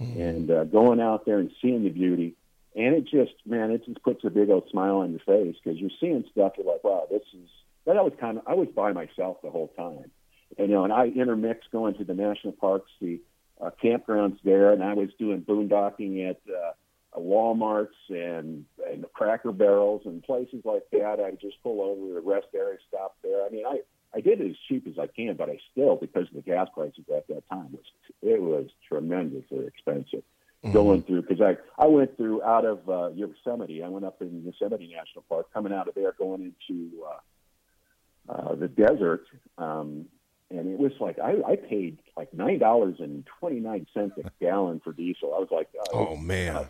mm-hmm. 0.00 0.20
and 0.20 0.50
uh, 0.50 0.64
going 0.64 1.00
out 1.00 1.26
there 1.26 1.38
and 1.38 1.50
seeing 1.60 1.84
the 1.84 1.90
beauty, 1.90 2.34
and 2.74 2.94
it 2.94 3.04
just 3.04 3.34
man, 3.46 3.70
it 3.70 3.84
just 3.84 4.02
puts 4.02 4.24
a 4.24 4.30
big 4.30 4.50
old 4.50 4.68
smile 4.70 4.96
on 4.96 5.10
your 5.10 5.20
face 5.20 5.56
because 5.62 5.78
you're 5.78 5.90
seeing 6.00 6.24
stuff. 6.30 6.52
You're 6.56 6.66
like, 6.66 6.84
wow, 6.84 7.06
this 7.10 7.22
is. 7.34 7.48
But 7.84 7.96
I 7.96 8.02
was 8.02 8.12
kind 8.20 8.38
of 8.38 8.44
I 8.46 8.54
was 8.54 8.68
by 8.74 8.92
myself 8.92 9.38
the 9.42 9.50
whole 9.50 9.72
time, 9.76 10.10
you 10.58 10.68
know, 10.68 10.84
and 10.84 10.92
I 10.92 11.06
intermix 11.06 11.66
going 11.72 11.94
to 11.94 12.04
the 12.04 12.14
national 12.14 12.52
parks, 12.54 12.90
the 13.00 13.20
uh, 13.60 13.70
campgrounds 13.82 14.38
there, 14.44 14.72
and 14.72 14.82
I 14.82 14.94
was 14.94 15.10
doing 15.18 15.42
boondocking 15.42 16.28
at. 16.28 16.40
Uh, 16.48 16.72
Walmarts 17.18 17.88
and 18.08 18.64
and 18.88 19.04
Cracker 19.12 19.50
Barrels 19.50 20.02
and 20.04 20.22
places 20.22 20.62
like 20.64 20.84
that. 20.92 21.18
I 21.18 21.32
just 21.32 21.60
pull 21.62 21.82
over 21.82 22.14
the 22.14 22.20
rest 22.20 22.46
area, 22.54 22.78
stop 22.88 23.16
there. 23.22 23.44
I 23.44 23.48
mean, 23.48 23.66
I 23.66 23.80
I 24.14 24.20
did 24.20 24.40
it 24.40 24.50
as 24.50 24.56
cheap 24.68 24.86
as 24.86 24.98
I 24.98 25.06
can, 25.06 25.36
but 25.36 25.48
I 25.48 25.58
still, 25.72 25.96
because 25.96 26.28
of 26.28 26.34
the 26.34 26.42
gas 26.42 26.68
prices 26.74 27.04
at 27.14 27.28
that 27.28 27.48
time, 27.48 27.72
was 27.72 27.84
it 28.22 28.40
was 28.40 28.66
tremendously 28.88 29.66
expensive 29.66 30.22
mm-hmm. 30.64 30.72
going 30.72 31.02
through. 31.02 31.22
Because 31.22 31.40
I 31.40 31.56
I 31.82 31.86
went 31.86 32.16
through 32.16 32.42
out 32.42 32.64
of 32.64 32.88
uh, 32.88 33.10
Yosemite. 33.10 33.82
I 33.82 33.88
went 33.88 34.04
up 34.04 34.20
in 34.20 34.44
Yosemite 34.44 34.88
National 34.88 35.24
Park, 35.28 35.52
coming 35.52 35.72
out 35.72 35.88
of 35.88 35.94
there, 35.94 36.12
going 36.18 36.52
into 36.70 37.04
uh, 37.04 38.32
uh, 38.32 38.54
the 38.54 38.68
desert. 38.68 39.26
Um, 39.58 40.06
and 40.50 40.68
it 40.68 40.78
was 40.78 40.92
like 40.98 41.18
I, 41.18 41.36
I 41.46 41.56
paid 41.56 41.98
like 42.16 42.34
nine 42.34 42.58
dollars 42.58 42.96
and 42.98 43.24
twenty 43.38 43.60
nine 43.60 43.86
cents 43.94 44.14
a 44.22 44.30
gallon 44.40 44.80
for 44.82 44.92
diesel. 44.92 45.34
I 45.34 45.38
was 45.38 45.48
like, 45.50 45.68
oh, 45.92 46.08
oh 46.08 46.16
man, 46.16 46.66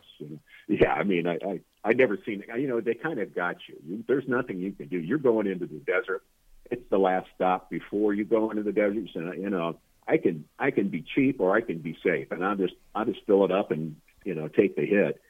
yeah. 0.69 0.92
I 0.92 1.02
mean, 1.02 1.26
I, 1.26 1.38
I 1.45 1.61
I 1.83 1.92
never 1.95 2.19
seen 2.26 2.42
it. 2.47 2.61
You 2.61 2.69
know, 2.69 2.80
they 2.80 2.95
kind 2.95 3.19
of 3.19 3.35
got 3.35 3.57
you. 3.69 3.76
you. 3.87 4.04
There's 4.07 4.28
nothing 4.28 4.59
you 4.59 4.73
can 4.73 4.88
do. 4.88 4.99
You're 4.99 5.19
going 5.19 5.47
into 5.47 5.66
the 5.66 5.78
desert. 5.78 6.23
It's 6.71 6.88
the 6.90 6.99
last 6.99 7.28
stop 7.35 7.71
before 7.71 8.12
you 8.12 8.25
go 8.25 8.50
into 8.50 8.62
the 8.62 8.73
desert. 8.73 9.09
So 9.14 9.33
you 9.33 9.49
know, 9.49 9.78
I 10.11 10.17
can 10.19 10.45
I 10.59 10.71
can 10.71 10.88
be 10.88 11.05
cheap 11.14 11.40
or 11.40 11.57
I 11.57 11.61
can 11.61 11.79
be 11.79 11.97
safe, 12.05 12.31
and 12.31 12.45
I'll 12.45 12.57
just 12.57 12.75
I'll 12.95 13.05
just 13.05 13.25
fill 13.26 13.45
it 13.45 13.52
up 13.52 13.71
and 13.71 13.97
you 14.25 14.35
know 14.35 14.49
take 14.49 14.76
the 14.76 14.85
hit. 14.85 15.21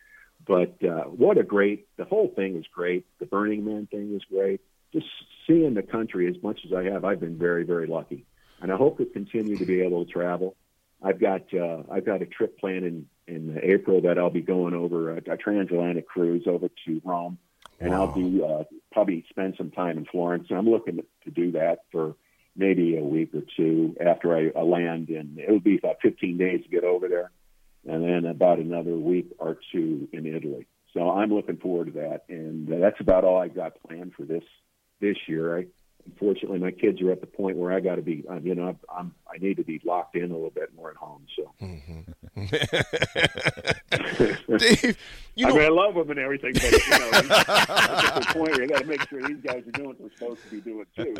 But 0.46 0.82
uh, 0.82 1.04
what 1.04 1.38
a 1.38 1.42
great 1.42 1.86
the 1.96 2.04
whole 2.04 2.28
thing 2.28 2.54
was 2.54 2.64
great. 2.72 3.06
The 3.18 3.26
Burning 3.26 3.64
Man 3.64 3.86
thing 3.86 4.12
was 4.12 4.22
great. 4.24 4.60
Just 4.92 5.06
seeing 5.46 5.74
the 5.74 5.82
country 5.82 6.28
as 6.28 6.42
much 6.42 6.60
as 6.64 6.72
I 6.72 6.84
have, 6.84 7.04
I've 7.04 7.20
been 7.20 7.38
very 7.38 7.64
very 7.64 7.86
lucky 7.86 8.24
and 8.60 8.72
I 8.72 8.76
hope 8.76 8.98
to 8.98 9.06
continue 9.06 9.56
to 9.56 9.64
be 9.64 9.80
able 9.82 10.04
to 10.04 10.10
travel. 10.10 10.56
I've 11.02 11.18
got 11.18 11.52
uh, 11.54 11.82
I've 11.90 12.04
got 12.04 12.22
a 12.22 12.26
trip 12.26 12.58
planned 12.58 12.84
in 12.84 13.06
in 13.26 13.58
April 13.62 14.02
that 14.02 14.18
I'll 14.18 14.30
be 14.30 14.42
going 14.42 14.74
over 14.74 15.16
a, 15.16 15.16
a 15.32 15.36
transatlantic 15.36 16.06
cruise 16.06 16.44
over 16.46 16.68
to 16.86 17.02
Rome, 17.04 17.38
and 17.78 17.90
wow. 17.90 18.06
I'll 18.06 18.12
be 18.12 18.42
uh, 18.42 18.64
probably 18.92 19.24
spend 19.30 19.54
some 19.56 19.70
time 19.70 19.96
in 19.96 20.04
Florence. 20.04 20.46
And 20.50 20.58
I'm 20.58 20.68
looking 20.68 21.00
to 21.24 21.30
do 21.30 21.52
that 21.52 21.84
for 21.90 22.16
maybe 22.60 22.96
a 22.96 23.02
week 23.02 23.34
or 23.34 23.42
two 23.56 23.96
after 23.98 24.36
I, 24.36 24.52
I 24.56 24.62
land, 24.62 25.08
and 25.08 25.38
it 25.38 25.50
would 25.50 25.64
be 25.64 25.78
about 25.78 25.96
15 26.02 26.36
days 26.36 26.62
to 26.62 26.68
get 26.68 26.84
over 26.84 27.08
there, 27.08 27.30
and 27.88 28.04
then 28.04 28.30
about 28.30 28.58
another 28.58 28.94
week 28.94 29.32
or 29.38 29.58
two 29.72 30.08
in 30.12 30.26
Italy. 30.26 30.66
So 30.92 31.10
I'm 31.10 31.32
looking 31.32 31.56
forward 31.56 31.86
to 31.86 32.00
that, 32.00 32.24
and 32.28 32.68
that's 32.68 33.00
about 33.00 33.24
all 33.24 33.38
I've 33.38 33.54
got 33.54 33.82
planned 33.82 34.12
for 34.14 34.24
this 34.24 34.44
this 35.00 35.16
year. 35.26 35.58
I 35.58 35.66
unfortunately, 36.06 36.58
my 36.58 36.70
kids 36.70 37.00
are 37.02 37.10
at 37.12 37.20
the 37.20 37.26
point 37.26 37.56
where 37.56 37.72
I 37.72 37.80
got 37.80 37.96
to 37.96 38.02
be, 38.02 38.24
um, 38.28 38.46
you 38.46 38.54
know, 38.54 38.76
I'm, 38.94 39.14
I 39.32 39.38
need 39.38 39.56
to 39.56 39.64
be 39.64 39.80
locked 39.84 40.14
in 40.16 40.30
a 40.30 40.34
little 40.34 40.50
bit 40.50 40.74
more 40.74 40.90
at 40.90 40.96
home. 40.96 41.26
So, 41.36 41.52
Dave, 44.58 44.96
you 45.34 45.46
I 45.46 45.50
know, 45.50 45.56
mean, 45.56 45.64
I 45.64 45.68
love 45.68 45.94
them 45.94 46.10
and 46.10 46.18
everything, 46.18 46.52
but 46.54 46.62
you 46.62 46.70
know, 46.90 47.10
at 47.12 47.26
the 48.14 48.26
point 48.32 48.50
where 48.52 48.62
you 48.62 48.68
got 48.68 48.80
to 48.82 48.86
make 48.86 49.06
sure 49.08 49.22
these 49.26 49.40
guys 49.42 49.62
are 49.66 49.70
doing 49.72 49.88
what 49.88 49.98
they're 49.98 50.10
supposed 50.16 50.42
to 50.44 50.50
be 50.50 50.60
doing 50.60 50.86
too. 50.96 51.14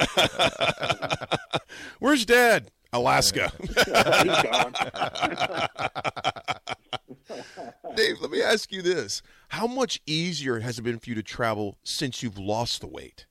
where's 1.99 2.25
Dad? 2.27 2.71
Alaska. 2.93 3.53
He's 3.61 4.43
gone. 4.43 4.75
Dave, 7.97 8.21
let 8.21 8.31
me 8.31 8.43
ask 8.43 8.73
you 8.73 8.83
this: 8.83 9.23
How 9.51 9.67
much 9.67 10.01
easier 10.07 10.61
has 10.61 10.79
it 10.79 10.83
been 10.83 10.99
for 10.99 11.09
you 11.11 11.15
to 11.15 11.23
travel 11.23 11.79
since 11.85 12.23
you've 12.23 12.39
lost 12.39 12.81
the 12.81 12.87
weight? 12.89 13.27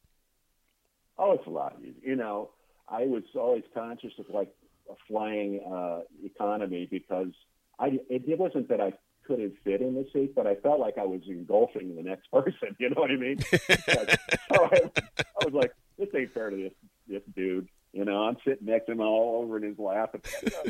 Oh, 1.20 1.34
it's 1.34 1.46
a 1.46 1.50
lot. 1.50 1.76
You 2.02 2.16
know, 2.16 2.52
I 2.88 3.06
was 3.06 3.24
always 3.36 3.64
conscious 3.74 4.14
of 4.18 4.26
like 4.34 4.50
a 4.90 4.94
flying 5.08 5.62
uh, 5.70 6.00
economy 6.24 6.88
because 6.90 7.34
I 7.78 8.00
it, 8.10 8.24
it 8.26 8.40
wasn't 8.40 8.70
that 8.70 8.80
I 8.80 8.94
couldn't 9.28 9.54
fit 9.64 9.82
in 9.82 9.94
the 9.94 10.08
seat, 10.12 10.34
but 10.34 10.48
I 10.48 10.56
felt 10.56 10.80
like 10.80 10.98
I 10.98 11.06
was 11.06 11.22
engulfing 11.28 11.96
the 11.96 12.02
next 12.02 12.32
person. 12.32 12.76
You 12.80 12.90
know 12.90 13.02
what 13.02 13.12
I 13.12 13.18
mean? 13.18 13.38
like, 13.52 14.20
so 14.52 14.66
I, 14.66 14.92
I 15.18 15.46
was 15.46 15.54
like, 15.54 15.74
this 15.98 16.08
ain't 16.16 16.34
fair 16.34 16.50
to 16.50 16.56
this 16.56 16.74
this 17.08 17.22
dude. 17.36 17.68
You 17.92 18.06
know, 18.06 18.24
I'm 18.24 18.38
sitting 18.46 18.68
next 18.68 18.86
to 18.86 18.92
him 18.94 19.02
all 19.02 19.42
over 19.44 19.58
in 19.58 19.64
his 19.64 19.80
lap. 19.80 20.14
And, 20.14 20.24
you, 20.44 20.50
know, 20.52 20.64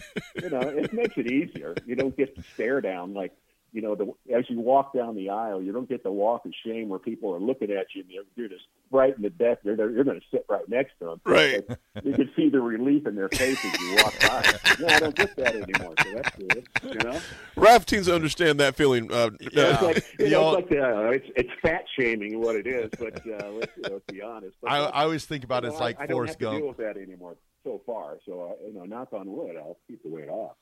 you 0.43 0.49
know, 0.49 0.83
it 0.83 0.93
makes 0.93 1.17
it 1.17 1.29
easier. 1.29 1.75
You 1.85 1.95
don't 1.95 2.15
get 2.15 2.33
to 2.35 2.43
stare 2.53 2.79
down 2.79 3.13
like 3.13 3.33
you 3.71 3.81
know, 3.81 3.95
the, 3.95 4.11
as 4.35 4.45
you 4.49 4.59
walk 4.59 4.93
down 4.93 5.15
the 5.15 5.29
aisle, 5.29 5.61
you 5.61 5.71
don't 5.71 5.87
get 5.87 6.03
the 6.03 6.11
walk 6.11 6.45
of 6.45 6.53
shame 6.65 6.89
where 6.89 6.99
people 6.99 7.33
are 7.33 7.39
looking 7.39 7.71
at 7.71 7.87
you 7.93 8.01
and 8.01 8.11
you're, 8.11 8.23
you're 8.35 8.49
just 8.49 8.65
frightened 8.89 9.23
to 9.23 9.29
death. 9.29 9.59
You're, 9.63 9.75
you're 9.91 10.03
going 10.03 10.19
to 10.19 10.25
sit 10.31 10.45
right 10.49 10.67
next 10.67 10.93
to 10.99 11.05
them. 11.05 11.21
Right. 11.25 11.63
you 12.03 12.13
can 12.13 12.29
see 12.35 12.49
the 12.49 12.59
relief 12.59 13.05
in 13.05 13.15
their 13.15 13.29
faces 13.29 13.73
as 13.73 13.81
you 13.81 13.95
walk 13.95 14.19
by. 14.21 14.53
No, 14.79 14.87
I 14.87 14.99
don't 14.99 15.15
get 15.15 15.35
that 15.35 15.55
anymore. 15.55 15.93
So 16.01 16.13
that's 16.13 16.35
good. 16.37 16.67
You 16.83 16.99
know, 16.99 17.19
Raf 17.57 17.85
teens 17.85 18.07
understand 18.07 18.61
that 18.61 18.75
feeling. 18.75 19.11
Uh, 19.11 19.31
it's 19.41 19.81
like 19.81 20.05
you 20.17 20.29
know, 20.29 20.55
it's 20.55 20.71
like 20.71 20.79
uh, 20.79 21.09
it's 21.09 21.25
it's 21.35 21.49
fat 21.61 21.83
shaming 21.99 22.39
what 22.39 22.55
it 22.55 22.65
is. 22.65 22.89
But 22.97 23.17
uh, 23.27 23.49
let's, 23.49 23.71
let's 23.77 24.05
be 24.07 24.21
honest. 24.21 24.55
But, 24.61 24.71
I, 24.71 24.77
I 24.85 25.03
always 25.03 25.25
think 25.25 25.43
about 25.43 25.65
it 25.65 25.69
as 25.69 25.73
know, 25.73 25.79
like 25.79 25.99
I, 25.99 26.03
I 26.03 26.05
don't 26.05 26.15
Forrest 26.15 26.39
have 26.39 26.51
to 26.51 26.57
deal 26.59 26.67
with 26.69 26.77
that 26.77 26.95
anymore 26.95 27.35
so 27.65 27.81
far. 27.85 28.19
So 28.25 28.51
uh, 28.51 28.67
you 28.67 28.73
know, 28.73 28.85
knock 28.85 29.11
on 29.11 29.29
wood, 29.29 29.57
I'll 29.57 29.77
keep 29.87 30.01
the 30.03 30.09
weight 30.09 30.29
off. 30.29 30.55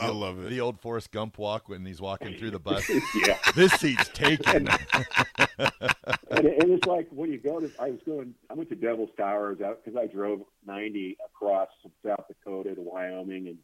I 0.00 0.08
love 0.08 0.44
it. 0.44 0.50
The 0.50 0.60
old 0.60 0.80
Forrest 0.80 1.10
Gump 1.12 1.38
walk 1.38 1.68
when 1.68 1.84
he's 1.84 2.00
walking 2.00 2.36
through 2.36 2.50
the 2.50 2.58
bus. 2.58 2.88
yeah. 3.26 3.38
this 3.54 3.72
seat's 3.74 4.08
taken. 4.08 4.68
and, 4.68 6.46
it, 6.46 6.62
and 6.62 6.72
it's 6.72 6.86
like 6.86 7.08
when 7.10 7.30
you 7.30 7.38
go 7.38 7.60
to, 7.60 7.70
I 7.80 7.90
was 7.90 8.00
going, 8.04 8.34
I 8.50 8.54
went 8.54 8.68
to 8.70 8.74
Devil's 8.74 9.10
Towers 9.16 9.60
out 9.60 9.84
because 9.84 9.98
I 10.00 10.06
drove 10.06 10.40
90 10.66 11.16
across 11.24 11.68
from 11.82 11.92
South 12.04 12.26
Dakota 12.28 12.74
to 12.74 12.80
Wyoming. 12.80 13.48
And 13.48 13.58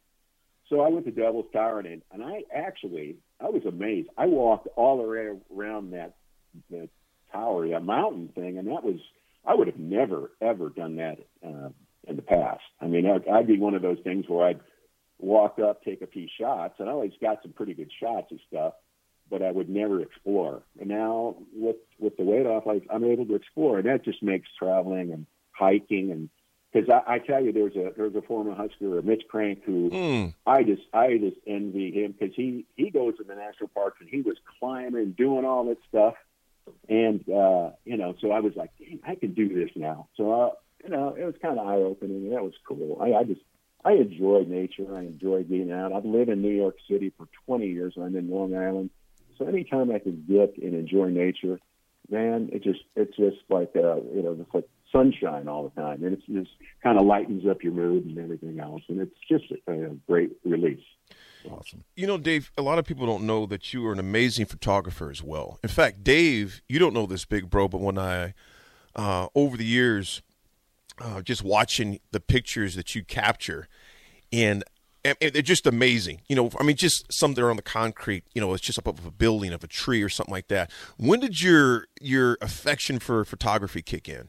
so 0.69 0.81
I 0.81 0.89
went 0.89 1.05
to 1.07 1.13
Devil's 1.13 1.51
Tower 1.53 1.81
and, 1.81 2.03
and 2.13 2.23
I 2.23 2.43
actually, 2.55 3.17
I 3.41 3.49
was 3.49 3.63
amazed. 3.67 4.09
I 4.17 4.27
walked 4.27 4.69
all 4.77 4.99
the 4.99 5.09
way 5.09 5.29
around 5.55 5.93
that, 5.93 6.15
the 6.71 6.89
tower, 7.33 7.69
that 7.69 7.85
mountain 7.85 8.31
thing. 8.35 8.59
And 8.59 8.69
that 8.69 8.85
was, 8.85 9.01
I 9.45 9.55
would 9.55 9.67
have 9.67 9.79
never, 9.79 10.31
ever 10.41 10.69
done 10.69 10.97
that 10.97 11.19
uh, 11.45 11.71
in 12.07 12.17
the 12.17 12.23
past. 12.23 12.63
I 12.81 12.87
mean, 12.87 13.07
I'd, 13.07 13.27
I'd 13.29 13.47
be 13.47 13.59
one 13.59 13.75
of 13.75 13.83
those 13.83 13.99
things 14.05 14.27
where 14.29 14.47
I'd 14.47 14.61
walk 15.21 15.59
up, 15.59 15.83
take 15.83 16.03
a 16.03 16.07
few 16.07 16.27
shots, 16.39 16.75
and 16.79 16.89
I 16.89 16.93
always 16.93 17.13
got 17.21 17.43
some 17.43 17.53
pretty 17.53 17.75
good 17.75 17.91
shots 18.01 18.29
and 18.31 18.41
stuff 18.49 18.75
but 19.31 19.43
I 19.43 19.53
would 19.53 19.69
never 19.69 20.03
explore. 20.03 20.63
And 20.81 20.89
now 20.89 21.37
with 21.55 21.77
with 21.99 22.17
the 22.17 22.25
weight 22.25 22.47
off, 22.47 22.67
like 22.67 22.85
I'm 22.91 23.05
able 23.05 23.25
to 23.27 23.37
explore, 23.37 23.79
and 23.79 23.89
that 23.89 24.05
just 24.05 24.23
makes 24.23 24.49
traveling 24.59 25.13
and 25.13 25.27
hiking 25.53 26.11
and 26.11 26.29
because 26.73 26.89
I, 26.89 27.15
I 27.15 27.19
tell 27.19 27.43
you, 27.43 27.53
there's 27.53 27.75
a 27.77 27.93
there's 27.97 28.15
a 28.15 28.23
former 28.23 28.55
Husker, 28.55 29.03
Mitch 29.03 29.25
Krenk, 29.33 29.63
who 29.65 29.91
Mm. 29.91 30.35
I 30.47 30.63
just 30.63 30.83
I 30.93 31.17
just 31.19 31.37
envy 31.47 31.91
him 31.93 32.13
because 32.13 32.35
he 32.35 32.67
he 32.77 32.91
goes 32.91 33.17
to 33.19 33.25
the 33.25 33.35
national 33.35 33.69
parks 33.69 33.99
and 34.01 34.09
he 34.09 34.21
was 34.21 34.37
climbing, 34.59 35.13
doing 35.13 35.45
all 35.45 35.65
that 35.67 35.79
stuff, 35.89 36.15
and 36.89 37.21
uh, 37.29 37.71
you 37.85 37.97
know, 37.97 38.15
so 38.21 38.31
I 38.31 38.41
was 38.41 38.55
like, 38.57 38.71
Dang, 38.79 39.01
I 39.07 39.15
can 39.15 39.35
do 39.35 39.49
this 39.49 39.71
now. 39.75 40.09
So 40.17 40.33
uh, 40.33 40.51
you 40.85 40.91
know, 40.91 41.15
it 41.19 41.25
was 41.25 41.35
kind 41.43 41.59
of 41.59 41.67
eye 41.67 41.77
opening, 41.77 42.31
that 42.31 42.43
was 42.43 42.55
cool. 42.67 42.99
I, 43.01 43.15
I 43.15 43.25
just 43.25 43.41
I 43.85 43.93
enjoy 43.93 44.45
nature. 44.47 44.95
I 44.95 45.01
enjoy 45.01 45.45
being 45.45 45.73
out. 45.73 45.93
I've 45.93 46.05
lived 46.05 46.31
in 46.31 46.43
New 46.43 46.55
York 46.55 46.77
City 46.89 47.13
for 47.17 47.29
20 47.47 47.67
years. 47.67 47.95
I'm 47.97 48.17
in 48.17 48.31
Long 48.31 48.55
Island. 48.55 48.91
So 49.39 49.47
anytime 49.47 49.91
I 49.91 49.99
can 49.99 50.25
get 50.29 50.63
and 50.63 50.75
enjoy 50.75 51.09
nature, 51.09 51.59
man, 52.11 52.51
it 52.53 52.63
just 52.63 52.81
it's 52.95 53.17
just 53.17 53.39
like 53.49 53.71
uh, 53.75 53.97
you 54.15 54.23
know, 54.23 54.35
just 54.35 54.55
like 54.55 54.69
sunshine 54.93 55.49
all 55.49 55.65
the 55.65 55.81
time, 55.81 56.05
and 56.05 56.15
it 56.15 56.23
just 56.29 56.51
kind 56.83 56.99
of 56.99 57.07
lightens 57.07 57.47
up 57.47 57.63
your 57.63 57.73
mood 57.73 58.05
and 58.05 58.19
everything 58.19 58.61
else, 58.61 58.83
and 58.89 59.01
it's 59.01 59.17
just 59.29 59.45
a, 59.67 59.73
a 59.73 59.89
great 60.07 60.33
release. 60.45 60.85
Awesome. 61.51 61.85
You 61.97 62.07
know, 62.07 62.19
Dave, 62.19 62.53
a 62.59 62.63
lot 62.63 62.79
of 62.79 62.85
people 62.85 63.07
don't 63.07 63.25
know 63.25 63.47
that 63.47 63.73
you 63.73 63.87
are 63.87 63.93
an 63.93 63.99
amazing 63.99 64.47
photographer 64.47 65.11
as 65.11 65.23
well. 65.23 65.59
In 65.63 65.71
fact, 65.71 66.05
Dave, 66.05 66.61
you 66.69 66.79
don't 66.79 66.93
know 66.93 67.07
this, 67.07 67.25
big 67.25 67.49
bro, 67.49 67.67
but 67.67 67.81
when 67.81 67.97
I, 67.97 68.35
uh, 68.95 69.29
over 69.35 69.57
the 69.57 69.65
years, 69.65 70.21
uh, 71.01 71.23
just 71.23 71.43
watching 71.43 72.01
the 72.13 72.21
pictures 72.21 72.75
that 72.75 72.95
you 72.95 73.05
capture, 73.05 73.69
and, 74.33 74.63
and 75.05 75.17
they're 75.21 75.43
just 75.43 75.67
amazing. 75.67 76.21
You 76.29 76.37
know, 76.37 76.51
I 76.59 76.63
mean, 76.63 76.77
just 76.77 77.13
some 77.13 77.35
that 77.35 77.43
are 77.43 77.51
on 77.51 77.57
the 77.57 77.63
concrete. 77.63 78.25
You 78.35 78.41
know, 78.41 78.53
it's 78.55 78.63
just 78.63 78.79
up 78.79 78.87
of 78.87 79.07
a 79.07 79.11
building, 79.11 79.53
of 79.53 79.65
a 79.65 79.67
tree, 79.67 80.03
or 80.03 80.09
something 80.09 80.33
like 80.33 80.49
that. 80.49 80.71
When 80.97 81.21
did 81.21 81.43
your 81.43 81.87
your 82.01 82.39
affection 82.41 82.99
for 82.99 83.25
photography 83.25 83.83
kick 83.83 84.09
in? 84.09 84.29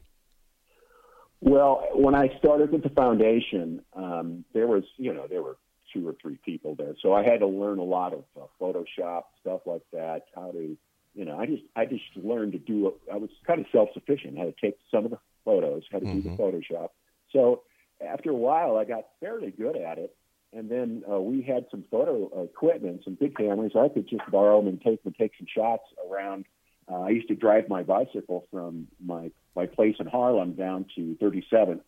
Well, 1.44 1.88
when 1.94 2.14
I 2.14 2.30
started 2.38 2.70
with 2.70 2.84
the 2.84 2.90
foundation, 2.90 3.82
um, 3.94 4.44
there 4.54 4.68
was, 4.68 4.84
you 4.96 5.12
know, 5.12 5.26
there 5.28 5.42
were 5.42 5.56
two 5.92 6.06
or 6.06 6.14
three 6.22 6.38
people 6.44 6.76
there, 6.76 6.94
so 7.02 7.12
I 7.12 7.24
had 7.24 7.40
to 7.40 7.48
learn 7.48 7.80
a 7.80 7.84
lot 7.84 8.12
of 8.12 8.22
uh, 8.40 8.46
Photoshop 8.60 9.22
stuff 9.40 9.62
like 9.66 9.82
that. 9.92 10.22
How 10.36 10.52
to, 10.52 10.76
you 11.14 11.24
know, 11.24 11.36
I 11.36 11.46
just, 11.46 11.64
I 11.74 11.84
just 11.84 12.04
learned 12.14 12.52
to 12.52 12.58
do. 12.58 12.94
I 13.12 13.16
was 13.16 13.28
kind 13.44 13.60
of 13.60 13.66
self-sufficient. 13.72 14.38
I 14.38 14.44
had 14.44 14.56
to 14.56 14.60
take 14.66 14.78
some 14.88 15.04
of 15.04 15.10
the 15.10 15.18
photos, 15.44 15.84
how 15.90 15.98
to 15.98 16.04
do 16.04 16.22
the 16.22 16.30
Photoshop. 16.30 16.88
So 17.32 17.62
after 18.06 18.30
a 18.30 18.34
while, 18.34 18.76
I 18.76 18.84
got 18.84 19.04
fairly 19.20 19.50
good 19.50 19.76
at 19.76 19.98
it. 19.98 20.14
And 20.54 20.70
then 20.70 21.02
uh, 21.10 21.18
we 21.18 21.40
had 21.42 21.66
some 21.70 21.84
photo 21.90 22.44
equipment, 22.44 23.02
some 23.04 23.16
big 23.18 23.36
cameras. 23.36 23.72
I 23.74 23.88
could 23.88 24.08
just 24.08 24.30
borrow 24.30 24.58
them 24.58 24.68
and 24.68 24.80
take 24.80 25.00
and 25.04 25.14
take 25.14 25.32
some 25.38 25.46
shots 25.52 25.84
around. 26.10 26.44
Uh, 26.90 27.02
I 27.02 27.08
used 27.10 27.28
to 27.28 27.34
drive 27.34 27.68
my 27.68 27.82
bicycle 27.82 28.46
from 28.50 28.88
my 29.02 29.30
my 29.56 29.66
place 29.66 29.96
in 29.98 30.06
Harlem 30.06 30.54
down 30.54 30.86
to 30.96 31.16
37th, 31.22 31.80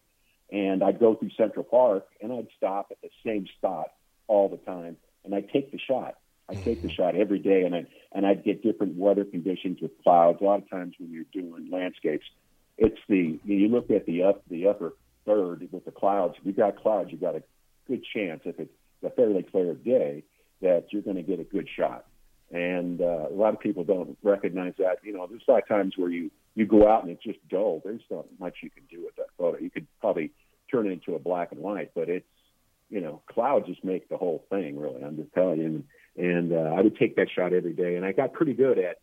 and 0.52 0.82
I'd 0.82 1.00
go 1.00 1.14
through 1.14 1.30
Central 1.36 1.64
Park 1.64 2.06
and 2.22 2.32
I'd 2.32 2.48
stop 2.56 2.88
at 2.90 2.98
the 3.02 3.10
same 3.24 3.46
spot 3.56 3.88
all 4.28 4.48
the 4.48 4.58
time, 4.58 4.96
and 5.24 5.34
I'd 5.34 5.50
take 5.50 5.72
the 5.72 5.78
shot. 5.78 6.14
I'd 6.48 6.62
take 6.62 6.82
the 6.82 6.90
shot 6.90 7.16
every 7.16 7.38
day, 7.38 7.62
and 7.62 7.74
I 7.74 7.86
and 8.12 8.26
I'd 8.26 8.44
get 8.44 8.62
different 8.62 8.96
weather 8.96 9.24
conditions 9.24 9.78
with 9.82 9.90
clouds. 10.02 10.38
A 10.40 10.44
lot 10.44 10.62
of 10.62 10.70
times 10.70 10.94
when 10.98 11.10
you're 11.10 11.24
doing 11.32 11.68
landscapes, 11.70 12.26
it's 12.76 12.98
the 13.08 13.38
you 13.44 13.68
look 13.68 13.90
at 13.90 14.06
the 14.06 14.24
up 14.24 14.42
the 14.48 14.66
upper 14.66 14.94
third 15.26 15.68
with 15.70 15.84
the 15.84 15.90
clouds. 15.90 16.34
If 16.38 16.46
you 16.46 16.52
got 16.52 16.76
clouds, 16.76 17.10
You've 17.12 17.20
got 17.20 17.36
a 17.36 17.42
good 17.88 18.02
chance 18.14 18.42
if 18.44 18.58
it's 18.58 18.72
a 19.04 19.10
fairly 19.10 19.42
clear 19.42 19.74
day 19.74 20.24
that 20.62 20.86
you're 20.90 21.02
going 21.02 21.16
to 21.16 21.22
get 21.22 21.40
a 21.40 21.44
good 21.44 21.68
shot. 21.76 22.06
And 22.50 23.00
uh, 23.00 23.28
a 23.30 23.34
lot 23.34 23.54
of 23.54 23.60
people 23.60 23.84
don't 23.84 24.16
recognize 24.22 24.74
that. 24.78 24.98
You 25.02 25.12
know, 25.12 25.26
there's 25.26 25.42
a 25.48 25.50
lot 25.50 25.62
of 25.62 25.68
times 25.68 25.94
where 25.96 26.10
you 26.10 26.30
you 26.54 26.66
go 26.66 26.88
out 26.88 27.02
and 27.02 27.10
it's 27.10 27.22
just 27.22 27.38
dull. 27.48 27.80
There's 27.84 28.02
not 28.10 28.26
much 28.38 28.56
you 28.62 28.70
can 28.70 28.84
do 28.90 29.04
with 29.04 29.16
that 29.16 29.26
photo. 29.36 29.58
You 29.58 29.70
could 29.70 29.86
probably 30.00 30.30
turn 30.70 30.86
it 30.86 30.92
into 30.92 31.14
a 31.14 31.18
black 31.18 31.52
and 31.52 31.60
white, 31.60 31.90
but 31.94 32.08
it's 32.08 32.26
you 32.90 33.00
know, 33.00 33.22
clouds 33.26 33.66
just 33.66 33.82
make 33.82 34.08
the 34.08 34.16
whole 34.16 34.44
thing. 34.50 34.78
Really, 34.78 35.02
I'm 35.02 35.16
just 35.16 35.32
telling 35.32 35.58
you. 35.58 35.66
And, 35.66 35.84
and 36.16 36.52
uh, 36.52 36.74
I 36.76 36.80
would 36.80 36.96
take 36.96 37.16
that 37.16 37.28
shot 37.34 37.52
every 37.52 37.72
day, 37.72 37.96
and 37.96 38.04
I 38.04 38.12
got 38.12 38.32
pretty 38.32 38.54
good 38.54 38.78
at 38.78 38.98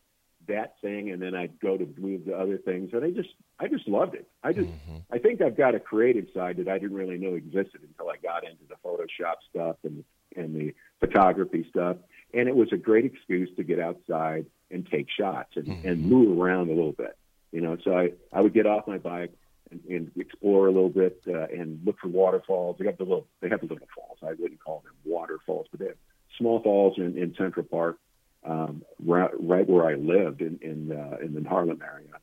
that 0.47 0.75
thing. 0.81 1.11
And 1.11 1.21
then 1.21 1.35
I'd 1.35 1.59
go 1.59 1.77
to 1.77 1.87
move 1.97 2.25
to 2.25 2.33
other 2.33 2.57
things, 2.57 2.91
and 2.93 3.03
I 3.03 3.11
just 3.11 3.29
I 3.59 3.67
just 3.67 3.87
loved 3.87 4.15
it. 4.15 4.27
I 4.43 4.53
just 4.53 4.69
I 5.11 5.17
think 5.17 5.41
I've 5.41 5.57
got 5.57 5.75
a 5.75 5.79
creative 5.79 6.27
side 6.33 6.57
that 6.57 6.67
I 6.67 6.77
didn't 6.77 6.97
really 6.97 7.17
know 7.17 7.35
existed 7.35 7.81
until 7.81 8.09
I 8.09 8.17
got 8.17 8.43
into 8.43 8.63
the 8.67 8.75
Photoshop 8.83 9.35
stuff 9.49 9.77
and 9.83 10.03
and 10.35 10.55
the 10.55 10.73
photography 10.99 11.65
stuff. 11.69 11.97
And 12.33 12.47
it 12.47 12.55
was 12.55 12.69
a 12.71 12.77
great 12.77 13.05
excuse 13.05 13.49
to 13.57 13.63
get 13.63 13.79
outside 13.79 14.45
and 14.69 14.87
take 14.89 15.07
shots 15.09 15.51
and, 15.55 15.83
and 15.83 16.05
move 16.05 16.39
around 16.39 16.69
a 16.69 16.73
little 16.73 16.93
bit. 16.93 17.17
You 17.51 17.59
know, 17.59 17.77
so 17.83 17.97
I, 17.97 18.11
I 18.31 18.39
would 18.39 18.53
get 18.53 18.65
off 18.65 18.87
my 18.87 18.97
bike 18.97 19.33
and, 19.71 19.81
and 19.89 20.11
explore 20.17 20.67
a 20.67 20.71
little 20.71 20.89
bit 20.89 21.21
uh, 21.27 21.47
and 21.47 21.81
look 21.85 21.99
for 21.99 22.07
waterfalls. 22.07 22.77
They 22.79 22.85
have 22.85 22.97
the 22.97 23.03
little 23.03 23.27
they 23.41 23.49
have 23.49 23.59
the 23.59 23.67
little 23.67 23.87
falls. 23.95 24.19
I 24.23 24.33
wouldn't 24.39 24.63
call 24.63 24.83
them 24.85 24.93
waterfalls, 25.03 25.67
but 25.71 25.79
they 25.79 25.87
have 25.87 25.97
small 26.37 26.61
falls 26.61 26.97
in, 26.97 27.17
in 27.17 27.35
Central 27.37 27.65
Park, 27.65 27.97
um, 28.43 28.83
right, 29.03 29.31
right 29.39 29.69
where 29.69 29.85
I 29.85 29.95
lived 29.95 30.41
in 30.41 30.59
in, 30.61 30.91
uh, 30.91 31.17
in 31.21 31.33
the 31.33 31.47
Harlem 31.47 31.81
area, 31.81 32.13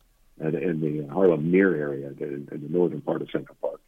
and 0.41 0.55
in 0.55 0.81
the 0.81 1.13
Harlem 1.13 1.51
near 1.51 1.75
area, 1.77 2.09
in, 2.09 2.49
in 2.51 2.61
the 2.63 2.69
northern 2.69 3.01
part 3.01 3.23
of 3.23 3.31
Central 3.31 3.57
Park. 3.61 3.81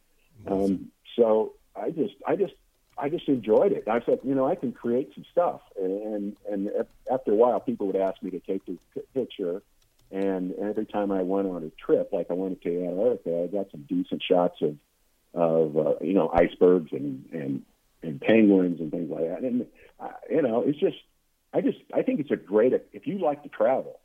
Um, 0.47 0.91
so 1.15 1.53
I 1.75 1.91
just 1.91 2.15
I 2.25 2.35
just 2.35 2.53
I 2.97 3.09
just 3.09 3.27
enjoyed 3.27 3.71
it. 3.71 3.87
I 3.87 4.01
said, 4.05 4.19
you 4.23 4.35
know, 4.35 4.47
I 4.47 4.55
can 4.55 4.71
create 4.71 5.11
some 5.13 5.25
stuff, 5.31 5.61
and 5.77 6.35
and, 6.49 6.69
after 7.11 7.31
a 7.31 7.35
while, 7.35 7.59
people 7.59 7.87
would 7.87 7.95
ask 7.95 8.21
me 8.23 8.31
to 8.31 8.39
take 8.39 8.65
this 8.65 8.77
p- 8.93 9.01
picture, 9.13 9.61
And 10.11 10.53
every 10.55 10.85
time 10.85 11.11
I 11.11 11.21
went 11.21 11.47
on 11.47 11.63
a 11.63 11.69
trip, 11.69 12.09
like 12.11 12.27
I 12.29 12.33
went 12.33 12.61
to 12.61 12.85
Antarctica, 12.85 13.43
I 13.43 13.47
got 13.47 13.71
some 13.71 13.85
decent 13.87 14.21
shots 14.23 14.61
of 14.61 14.77
of 15.33 15.77
uh, 15.77 15.93
you 16.01 16.13
know 16.13 16.29
icebergs 16.33 16.91
and 16.91 17.25
and 17.31 17.63
and 18.03 18.19
penguins 18.19 18.79
and 18.79 18.91
things 18.91 19.09
like 19.09 19.27
that. 19.27 19.41
And 19.41 19.65
uh, 19.99 20.09
you 20.29 20.41
know, 20.41 20.63
it's 20.63 20.79
just 20.79 20.97
I 21.53 21.61
just 21.61 21.79
I 21.93 22.01
think 22.01 22.19
it's 22.19 22.31
a 22.31 22.35
great 22.35 22.73
if 22.93 23.07
you 23.07 23.19
like 23.19 23.43
to 23.43 23.49
travel, 23.49 23.99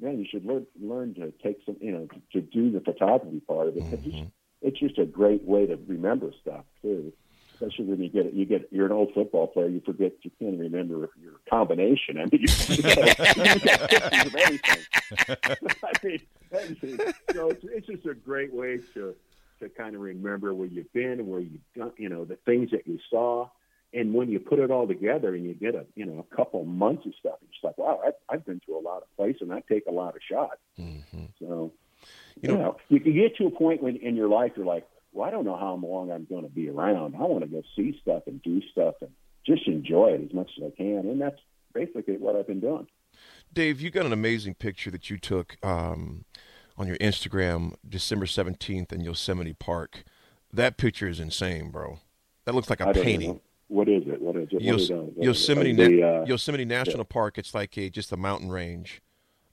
man, 0.00 0.18
you 0.18 0.26
should 0.30 0.44
learn 0.44 0.66
learn 0.80 1.14
to 1.14 1.32
take 1.42 1.58
some 1.66 1.76
you 1.80 1.92
know 1.92 2.08
to 2.32 2.40
do 2.40 2.70
the 2.70 2.80
photography 2.80 3.40
part 3.40 3.68
of 3.68 3.76
it. 3.76 3.84
It's 3.92 4.02
just 4.04 4.16
mm-hmm. 4.16 4.28
it's 4.62 4.78
just 4.78 4.98
a 4.98 5.06
great 5.06 5.42
way 5.44 5.66
to 5.66 5.76
remember 5.86 6.32
stuff 6.40 6.64
too. 6.82 7.12
Especially 7.54 7.86
when 7.86 8.00
you 8.00 8.08
get 8.08 8.32
you 8.32 8.44
get 8.44 8.68
you're 8.70 8.86
an 8.86 8.92
old 8.92 9.12
football 9.14 9.48
player, 9.48 9.68
you 9.68 9.80
forget 9.84 10.12
you 10.22 10.30
can't 10.38 10.58
remember 10.58 11.10
your 11.20 11.40
combination. 11.50 12.18
I 12.18 12.26
mean, 12.26 12.30
you, 12.42 12.46
you, 12.68 12.82
got, 12.82 13.36
you 13.36 13.60
got 13.60 13.90
pictures 13.90 14.26
of 14.26 14.34
everything. 14.36 14.84
I 15.82 16.06
mean, 16.06 16.20
everything. 16.52 17.14
So 17.34 17.50
it's, 17.50 17.64
it's 17.64 17.86
just 17.88 18.06
a 18.06 18.14
great 18.14 18.52
way 18.52 18.78
to 18.94 19.16
to 19.58 19.68
kind 19.68 19.96
of 19.96 20.00
remember 20.00 20.54
where 20.54 20.68
you've 20.68 20.92
been 20.92 21.12
and 21.12 21.26
where 21.26 21.40
you've 21.40 21.60
done, 21.76 21.92
you 21.96 22.08
know, 22.08 22.24
the 22.24 22.36
things 22.36 22.70
that 22.70 22.86
you 22.86 22.98
saw. 23.10 23.48
And 23.94 24.12
when 24.12 24.28
you 24.30 24.38
put 24.38 24.58
it 24.58 24.70
all 24.70 24.86
together 24.86 25.34
and 25.34 25.44
you 25.44 25.54
get 25.54 25.74
a, 25.74 25.86
you 25.94 26.04
know, 26.04 26.26
a 26.30 26.36
couple 26.36 26.64
months 26.64 27.06
of 27.06 27.14
stuff, 27.18 27.36
it's 27.42 27.56
like, 27.62 27.78
wow, 27.78 28.00
I've, 28.06 28.12
I've 28.28 28.44
been 28.44 28.60
to 28.66 28.76
a 28.76 28.80
lot 28.80 28.98
of 29.02 29.16
places 29.16 29.42
and 29.42 29.52
I 29.52 29.62
take 29.68 29.84
a 29.86 29.92
lot 29.92 30.14
of 30.14 30.20
shots. 30.30 30.60
Mm-hmm. 30.78 31.24
So, 31.38 31.72
You 32.42 32.52
you 32.52 32.58
know- 32.58 32.76
you 32.88 33.00
can 33.00 33.14
get 33.14 33.36
to 33.36 33.46
a 33.46 33.50
point 33.50 33.82
when 33.82 33.96
in 33.96 34.14
your 34.14 34.28
life 34.28 34.52
you're 34.56 34.66
like, 34.66 34.86
well, 35.12 35.26
I 35.26 35.30
don't 35.30 35.44
know 35.46 35.56
how 35.56 35.74
long 35.74 36.12
I'm 36.12 36.26
going 36.26 36.42
to 36.44 36.50
be 36.50 36.68
around. 36.68 37.16
I 37.16 37.22
want 37.22 37.40
to 37.42 37.48
go 37.48 37.62
see 37.74 37.98
stuff 38.02 38.24
and 38.26 38.42
do 38.42 38.60
stuff 38.70 38.96
and 39.00 39.10
just 39.46 39.66
enjoy 39.66 40.08
it 40.08 40.22
as 40.22 40.34
much 40.34 40.50
as 40.58 40.64
I 40.70 40.76
can. 40.76 40.98
And 41.08 41.20
that's 41.20 41.40
basically 41.72 42.18
what 42.18 42.36
I've 42.36 42.46
been 42.46 42.60
doing. 42.60 42.86
Dave, 43.52 43.80
you 43.80 43.90
got 43.90 44.04
an 44.04 44.12
amazing 44.12 44.54
picture 44.54 44.90
that 44.90 45.08
you 45.08 45.16
took 45.16 45.56
um, 45.64 46.26
on 46.76 46.86
your 46.86 46.98
Instagram 46.98 47.74
December 47.88 48.26
17th 48.26 48.92
in 48.92 49.00
Yosemite 49.00 49.54
Park. 49.54 50.04
That 50.52 50.76
picture 50.76 51.08
is 51.08 51.18
insane, 51.20 51.70
bro. 51.70 51.98
That 52.44 52.54
looks 52.54 52.70
like 52.70 52.80
a 52.80 52.92
painting. 52.92 53.28
know. 53.28 53.40
What 53.68 53.88
is 53.88 54.02
it? 54.06 54.20
What 54.20 54.36
is 54.36 54.48
it? 54.50 54.60
Yos-? 54.62 54.90
What 54.90 55.04
is 55.08 55.16
it? 55.18 55.22
Yosemite, 55.24 55.72
The, 55.74 55.88
Na- 55.88 56.06
uh, 56.22 56.24
Yosemite 56.26 56.64
National 56.64 57.04
Park. 57.04 57.38
It's 57.38 57.54
like 57.54 57.76
a 57.76 57.90
just 57.90 58.12
a 58.12 58.16
mountain 58.16 58.48
range, 58.50 59.02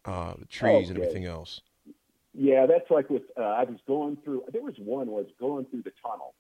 uh, 0.05 0.34
trees 0.50 0.89
and 0.89 0.98
Okay. 0.98 1.07
everything 1.07 1.25
else. 1.25 1.62
Yeah, 2.34 2.65
that's 2.65 2.89
like 2.89 3.10
with 3.10 3.24
uh, 3.38 3.41
I 3.41 3.63
was 3.63 3.79
going 3.88 4.17
through. 4.24 4.43
There 4.51 4.62
was 4.62 4.75
one 4.77 5.07
was 5.07 5.27
going 5.39 5.65
through 5.65 5.84
the 5.84 5.91
tunnel, 6.01 6.34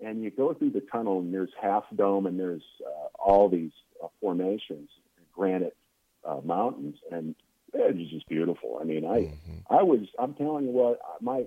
and 0.00 0.22
you 0.22 0.30
go 0.30 0.54
through 0.54 0.70
the 0.70 0.80
tunnel, 0.80 1.20
and 1.20 1.32
there's 1.34 1.50
Half 1.60 1.84
Dome, 1.94 2.26
and 2.26 2.38
there's 2.38 2.64
uh, 2.84 3.08
all 3.18 3.48
these 3.48 3.70
uh, 4.02 4.08
formations, 4.20 4.88
granite 5.32 5.76
uh, 6.24 6.40
mountains, 6.44 6.96
and 7.12 7.34
it 7.74 7.96
was 7.96 8.08
just 8.08 8.28
beautiful. 8.28 8.78
I 8.80 8.84
mean, 8.84 9.04
I 9.04 9.32
I 9.68 9.82
was 9.82 10.00
I'm 10.18 10.34
telling 10.34 10.64
you 10.66 10.70
what 10.70 11.00
my 11.20 11.44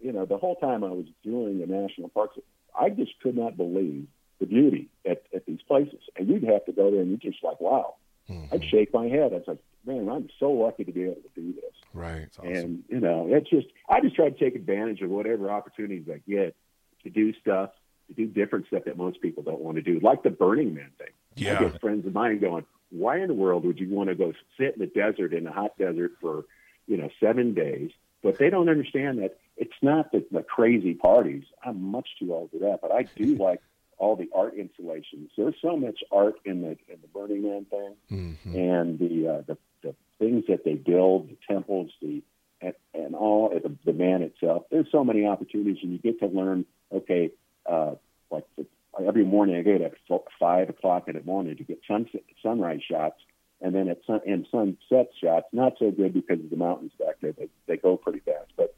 you 0.00 0.12
know 0.12 0.24
the 0.24 0.38
whole 0.38 0.56
time 0.56 0.82
I 0.84 0.90
was 0.90 1.06
doing 1.24 1.58
the 1.60 1.66
national 1.66 2.08
parks, 2.10 2.38
I 2.78 2.90
just 2.90 3.12
could 3.22 3.36
not 3.36 3.56
believe 3.56 4.06
the 4.38 4.46
beauty 4.46 4.88
at, 5.04 5.22
at 5.34 5.46
these 5.46 5.60
places, 5.66 6.00
and 6.16 6.28
you'd 6.28 6.44
have 6.44 6.64
to 6.66 6.72
go 6.72 6.90
there, 6.90 7.00
and 7.00 7.10
you're 7.10 7.32
just 7.32 7.42
like, 7.42 7.60
wow. 7.60 7.94
Mm-hmm. 8.28 8.54
I'd 8.54 8.64
shake 8.64 8.92
my 8.92 9.06
head. 9.06 9.32
I 9.32 9.36
was 9.36 9.44
like, 9.46 9.58
man, 9.86 10.08
I'm 10.08 10.28
so 10.40 10.50
lucky 10.50 10.84
to 10.84 10.92
be 10.92 11.04
able 11.04 11.14
to 11.14 11.40
do 11.40 11.52
this. 11.52 11.72
Right. 11.94 12.28
And 12.42 12.82
you 12.88 13.00
know, 13.00 13.28
it's 13.30 13.48
just 13.48 13.68
I 13.88 14.00
just 14.00 14.16
try 14.16 14.28
to 14.28 14.38
take 14.38 14.54
advantage 14.54 15.00
of 15.00 15.10
whatever 15.10 15.50
opportunities 15.50 16.06
I 16.12 16.20
get 16.28 16.56
to 17.04 17.10
do 17.10 17.32
stuff, 17.40 17.70
to 18.08 18.14
do 18.14 18.26
different 18.26 18.66
stuff 18.66 18.84
that 18.84 18.96
most 18.96 19.20
people 19.22 19.42
don't 19.42 19.60
want 19.60 19.76
to 19.76 19.82
do, 19.82 20.00
like 20.00 20.22
the 20.22 20.30
Burning 20.30 20.74
Man 20.74 20.90
thing. 20.98 21.08
Yeah. 21.36 21.58
I 21.58 21.62
get 21.64 21.80
friends 21.80 22.06
of 22.06 22.12
mine 22.12 22.40
going, 22.40 22.66
"Why 22.90 23.20
in 23.20 23.28
the 23.28 23.34
world 23.34 23.64
would 23.64 23.78
you 23.78 23.88
want 23.88 24.08
to 24.08 24.14
go 24.14 24.32
sit 24.58 24.74
in 24.74 24.80
the 24.80 24.86
desert 24.86 25.32
in 25.32 25.44
the 25.44 25.52
hot 25.52 25.78
desert 25.78 26.12
for, 26.20 26.44
you 26.86 26.96
know, 26.96 27.08
seven 27.20 27.54
days?" 27.54 27.90
But 28.22 28.38
they 28.38 28.50
don't 28.50 28.68
understand 28.68 29.18
that 29.18 29.38
it's 29.56 29.72
not 29.82 30.10
the, 30.10 30.24
the 30.32 30.42
crazy 30.42 30.94
parties. 30.94 31.44
I'm 31.64 31.82
much 31.82 32.08
too 32.18 32.34
old 32.34 32.50
for 32.50 32.58
that, 32.58 32.80
but 32.82 32.90
I 32.90 33.02
do 33.02 33.36
like 33.38 33.60
all 33.98 34.16
the 34.16 34.28
art 34.34 34.54
installations. 34.54 35.30
There's 35.36 35.54
so 35.62 35.76
much 35.76 36.00
art 36.12 36.34
in 36.44 36.62
the 36.62 36.76
in 36.92 37.00
the 37.02 37.08
Burning 37.08 37.42
Man 37.42 37.64
thing 37.66 37.94
Mm-hmm. 38.12 38.54
and 38.56 38.98
the, 38.98 39.28
uh, 39.28 39.42
the 39.46 39.58
the 39.82 39.94
things 40.18 40.44
that 40.48 40.64
they 40.64 40.74
build, 40.74 41.28
the 41.28 41.36
temples, 41.48 41.90
the 42.00 42.22
and, 42.60 42.74
and 42.94 43.14
all 43.14 43.48
the, 43.50 43.74
the 43.84 43.92
man 43.92 44.22
itself. 44.22 44.64
There's 44.70 44.86
so 44.90 45.04
many 45.04 45.26
opportunities, 45.26 45.78
and 45.82 45.92
you 45.92 45.98
get 45.98 46.20
to 46.20 46.26
learn. 46.26 46.64
Okay, 46.92 47.30
uh, 47.64 47.94
like 48.30 48.44
the, 48.56 48.66
every 49.06 49.24
morning 49.24 49.56
I 49.56 49.62
get 49.62 49.80
at 49.80 49.94
five 50.38 50.68
o'clock 50.68 51.08
in 51.08 51.14
the 51.16 51.22
morning 51.22 51.56
to 51.56 51.64
get 51.64 51.80
sunset, 51.88 52.22
sunrise 52.42 52.80
shots, 52.90 53.20
and 53.60 53.74
then 53.74 53.88
at 53.88 53.98
sun 54.06 54.20
and 54.26 54.46
sunset 54.50 55.10
shots. 55.22 55.46
Not 55.52 55.74
so 55.78 55.90
good 55.90 56.14
because 56.14 56.40
of 56.40 56.50
the 56.50 56.56
mountains 56.56 56.92
back 56.98 57.16
there. 57.20 57.32
They 57.32 57.48
they 57.66 57.76
go 57.76 57.96
pretty 57.96 58.20
fast, 58.20 58.50
but. 58.56 58.74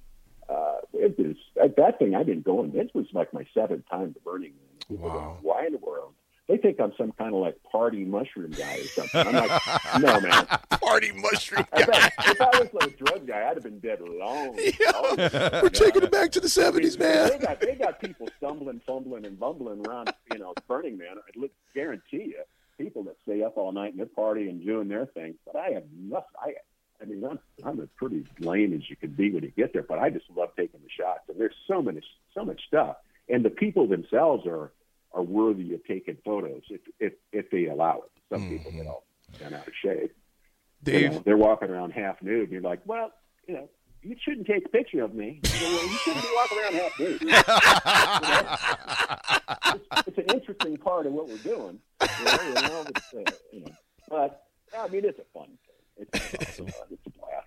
Uh, 0.50 0.78
it 0.94 1.14
is 1.18 1.36
that, 1.56 1.76
that 1.76 1.98
thing. 1.98 2.14
I've 2.14 2.24
been 2.24 2.40
going. 2.40 2.72
This 2.72 2.88
was 2.94 3.04
like 3.12 3.34
my 3.34 3.46
seventh 3.52 3.84
time 3.90 4.14
to 4.14 4.20
Burning 4.20 4.52
Man. 4.52 4.67
People 4.88 5.10
go, 5.10 5.38
Why 5.42 5.66
in 5.66 5.72
the 5.72 5.78
world? 5.78 6.14
They 6.48 6.56
think 6.56 6.80
I'm 6.80 6.94
some 6.96 7.12
kind 7.12 7.34
of 7.34 7.42
like 7.42 7.62
party 7.70 8.06
mushroom 8.06 8.52
guy 8.52 8.78
or 8.78 8.84
something. 8.84 9.26
I'm 9.26 9.34
like, 9.34 10.00
no, 10.00 10.18
man. 10.20 10.46
Party 10.80 11.12
mushroom 11.12 11.66
bet 11.72 12.14
if 12.20 12.40
I 12.40 12.46
was 12.58 12.68
like 12.72 12.94
a 12.94 13.04
drug 13.04 13.26
guy, 13.26 13.46
I'd 13.46 13.56
have 13.56 13.62
been 13.62 13.80
dead 13.80 14.00
long. 14.00 14.58
Oh, 14.94 15.60
We're 15.62 15.68
taking 15.68 16.02
it 16.02 16.10
back 16.10 16.32
to 16.32 16.40
the 16.40 16.48
70s, 16.48 16.98
man. 16.98 17.28
They 17.28 17.38
got 17.38 17.60
they 17.60 17.74
got 17.74 18.00
people 18.00 18.28
stumbling, 18.38 18.80
fumbling, 18.86 19.26
and 19.26 19.38
bumbling 19.38 19.86
around. 19.86 20.10
You 20.32 20.38
know, 20.38 20.54
Burning 20.66 20.96
Man. 20.96 21.18
I 21.18 21.38
look, 21.38 21.50
guarantee 21.74 22.32
you, 22.34 22.42
people 22.78 23.04
that 23.04 23.16
stay 23.24 23.42
up 23.42 23.58
all 23.58 23.70
night 23.72 23.90
and 23.90 23.98
they're 23.98 24.06
partying, 24.06 24.48
and 24.48 24.64
doing 24.64 24.88
their 24.88 25.04
thing. 25.06 25.34
But 25.44 25.56
I 25.56 25.72
have 25.72 25.84
nothing. 25.94 26.24
I, 26.42 26.54
I 27.02 27.04
mean, 27.04 27.22
I'm 27.24 27.38
I'm 27.62 27.78
as 27.80 27.88
pretty 27.96 28.24
lame 28.40 28.72
as 28.72 28.88
you 28.88 28.96
can 28.96 29.10
be 29.10 29.30
when 29.30 29.42
you 29.42 29.50
get 29.50 29.74
there. 29.74 29.82
But 29.82 29.98
I 29.98 30.08
just 30.08 30.24
love 30.34 30.50
taking 30.56 30.80
the 30.80 30.88
shots, 30.88 31.28
and 31.28 31.38
there's 31.38 31.54
so 31.66 31.82
many, 31.82 32.00
so 32.34 32.44
much 32.44 32.62
stuff, 32.66 32.96
and 33.28 33.44
the 33.44 33.50
people 33.50 33.86
themselves 33.86 34.46
are 34.46 34.72
are 35.18 35.22
worthy 35.22 35.74
of 35.74 35.84
taking 35.84 36.16
photos 36.24 36.62
if 36.70 36.80
if 37.00 37.12
if 37.32 37.50
they 37.50 37.66
allow 37.66 38.02
it. 38.04 38.10
Some 38.32 38.48
people 38.48 38.70
get 38.70 38.86
all 38.86 39.04
bent 39.40 39.54
out 39.54 39.66
of 39.66 39.72
shape. 39.82 40.14
You 40.86 40.92
Dave, 40.92 41.12
know, 41.12 41.22
they're 41.24 41.36
walking 41.36 41.70
around 41.70 41.90
half 41.90 42.22
nude, 42.22 42.44
and 42.44 42.52
you're 42.52 42.60
like, 42.60 42.80
well, 42.86 43.10
you 43.48 43.54
know, 43.54 43.68
you 44.02 44.14
shouldn't 44.22 44.46
take 44.46 44.64
a 44.64 44.68
picture 44.68 45.02
of 45.02 45.12
me. 45.12 45.40
You, 45.44 45.60
know, 45.60 45.82
you 45.82 45.98
shouldn't 46.04 46.22
be 46.22 46.30
walking 46.36 46.58
around 46.58 46.74
half 46.74 47.00
nude. 47.00 47.20
You 47.20 47.26
know? 47.26 47.42
it's, 49.74 50.06
it's 50.06 50.18
an 50.18 50.36
interesting 50.36 50.76
part 50.76 51.06
of 51.06 51.12
what 51.12 51.26
we're 51.28 51.36
doing. 51.38 51.80
You 52.00 52.24
know, 52.24 52.38
you 52.42 52.54
know, 52.54 52.84
uh, 52.86 53.30
you 53.52 53.60
know, 53.60 53.72
but 54.08 54.44
I 54.78 54.86
mean, 54.88 55.04
it's 55.04 55.18
a 55.18 55.24
fun 55.34 55.48
thing. 55.48 56.06
It's, 56.12 56.34
it's, 56.34 56.60
a, 56.60 56.64
it's 56.64 57.06
a 57.06 57.10
blast. 57.10 57.46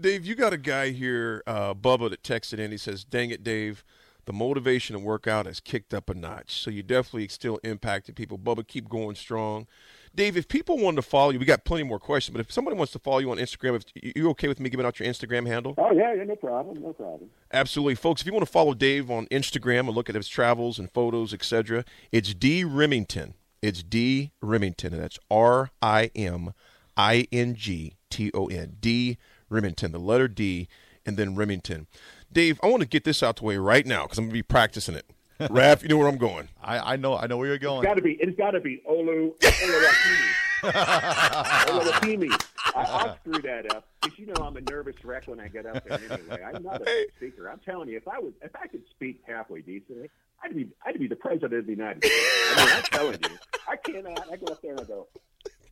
Dave, 0.00 0.24
you 0.24 0.34
got 0.34 0.54
a 0.54 0.58
guy 0.58 0.90
here, 0.90 1.42
uh, 1.46 1.74
Bubba, 1.74 2.08
that 2.08 2.22
texted 2.22 2.58
in. 2.58 2.70
He 2.70 2.78
says, 2.78 3.04
"Dang 3.04 3.30
it, 3.30 3.44
Dave, 3.44 3.84
the 4.28 4.32
motivation 4.32 4.94
to 4.94 5.00
work 5.00 5.26
out 5.26 5.46
has 5.46 5.58
kicked 5.58 5.92
up 5.92 6.08
a 6.08 6.14
notch. 6.14 6.62
So 6.62 6.70
you 6.70 6.84
definitely 6.84 7.26
still 7.28 7.58
impacted 7.64 8.14
people. 8.14 8.38
Bubba, 8.38 8.66
keep 8.66 8.88
going 8.88 9.16
strong." 9.16 9.66
Dave, 10.14 10.36
if 10.36 10.48
people 10.48 10.78
want 10.78 10.96
to 10.96 11.02
follow 11.02 11.30
you, 11.30 11.38
we 11.38 11.44
got 11.44 11.64
plenty 11.64 11.84
more 11.84 11.98
questions. 11.98 12.32
But 12.34 12.40
if 12.40 12.52
somebody 12.52 12.76
wants 12.76 12.92
to 12.92 12.98
follow 12.98 13.18
you 13.18 13.30
on 13.30 13.38
Instagram, 13.38 13.76
if 13.76 14.14
you 14.16 14.28
okay 14.30 14.48
with 14.48 14.60
me 14.60 14.68
giving 14.70 14.84
out 14.84 14.98
your 14.98 15.08
Instagram 15.08 15.46
handle? 15.46 15.74
Oh 15.78 15.92
yeah, 15.92 16.14
yeah, 16.14 16.24
no 16.24 16.36
problem, 16.36 16.82
no 16.82 16.92
problem. 16.92 17.30
Absolutely, 17.52 17.94
folks. 17.94 18.20
If 18.20 18.26
you 18.26 18.32
want 18.32 18.44
to 18.44 18.50
follow 18.50 18.74
Dave 18.74 19.10
on 19.10 19.26
Instagram 19.26 19.80
and 19.80 19.90
look 19.90 20.08
at 20.08 20.14
his 20.14 20.28
travels 20.28 20.78
and 20.78 20.90
photos, 20.90 21.32
etc., 21.32 21.84
it's 22.12 22.34
D 22.34 22.64
Rimington. 22.64 23.34
It's 23.62 23.82
D 23.82 24.32
Rimington, 24.42 24.92
and 24.92 25.00
that's 25.00 25.18
R 25.30 25.70
I 25.80 26.10
M 26.14 26.52
I 26.96 27.26
N 27.32 27.54
G 27.54 27.96
T 28.10 28.30
O 28.34 28.46
N. 28.46 28.76
D 28.80 29.18
Rimington, 29.50 29.92
the 29.92 29.98
letter 29.98 30.28
D, 30.28 30.68
and 31.06 31.16
then 31.16 31.36
Rimington. 31.36 31.86
Dave, 32.32 32.60
I 32.62 32.66
want 32.68 32.82
to 32.82 32.88
get 32.88 33.04
this 33.04 33.22
out 33.22 33.36
the 33.36 33.44
way 33.44 33.56
right 33.56 33.86
now 33.86 34.02
because 34.04 34.18
I'm 34.18 34.24
going 34.24 34.30
to 34.30 34.34
be 34.38 34.42
practicing 34.42 34.94
it. 34.94 35.06
Raph, 35.40 35.82
you 35.82 35.88
know 35.88 35.96
where 35.96 36.08
I'm 36.08 36.18
going. 36.18 36.48
I, 36.62 36.94
I 36.94 36.96
know 36.96 37.16
I 37.16 37.26
know 37.26 37.36
where 37.36 37.46
you're 37.46 37.54
It's 37.56 37.62
going. 37.64 37.82
got 37.84 37.94
to 37.94 38.02
be. 38.02 38.18
It's 38.20 38.36
got 38.36 38.50
to 38.52 38.60
be 38.60 38.82
Olu 38.90 39.32
Olawakimi. 39.40 40.30
Olawakimi. 40.62 42.44
I, 42.74 42.82
I'll 42.82 43.16
screw 43.18 43.40
that 43.42 43.72
up 43.74 43.86
because 44.02 44.18
you 44.18 44.26
know 44.26 44.34
I'm 44.42 44.56
a 44.56 44.60
nervous 44.62 44.96
wreck 45.04 45.26
when 45.26 45.38
I 45.40 45.48
get 45.48 45.64
up 45.66 45.84
there 45.86 46.00
anyway. 46.10 46.42
I'm 46.44 46.62
not 46.62 46.82
a 46.82 47.06
speaker. 47.16 47.48
I'm 47.48 47.60
telling 47.60 47.88
you, 47.88 47.96
if 47.96 48.08
I 48.08 48.18
was, 48.18 48.32
if 48.42 48.54
I 48.56 48.66
could 48.66 48.82
speak 48.90 49.22
halfway 49.26 49.60
decently, 49.62 50.10
I'd 50.42 50.54
be, 50.54 50.68
I'd 50.84 50.98
be 50.98 51.06
the 51.06 51.16
president 51.16 51.54
of 51.54 51.66
the 51.66 51.72
United 51.72 52.04
States. 52.04 52.16
I 52.56 52.64
mean, 52.64 52.74
I'm 52.76 52.82
telling 52.82 53.18
you, 53.22 53.38
I 53.68 53.76
cannot. 53.76 54.30
I 54.32 54.36
go 54.36 54.46
up 54.52 54.60
there 54.62 54.72
and 54.72 54.80
I 54.80 54.84
go. 54.84 55.06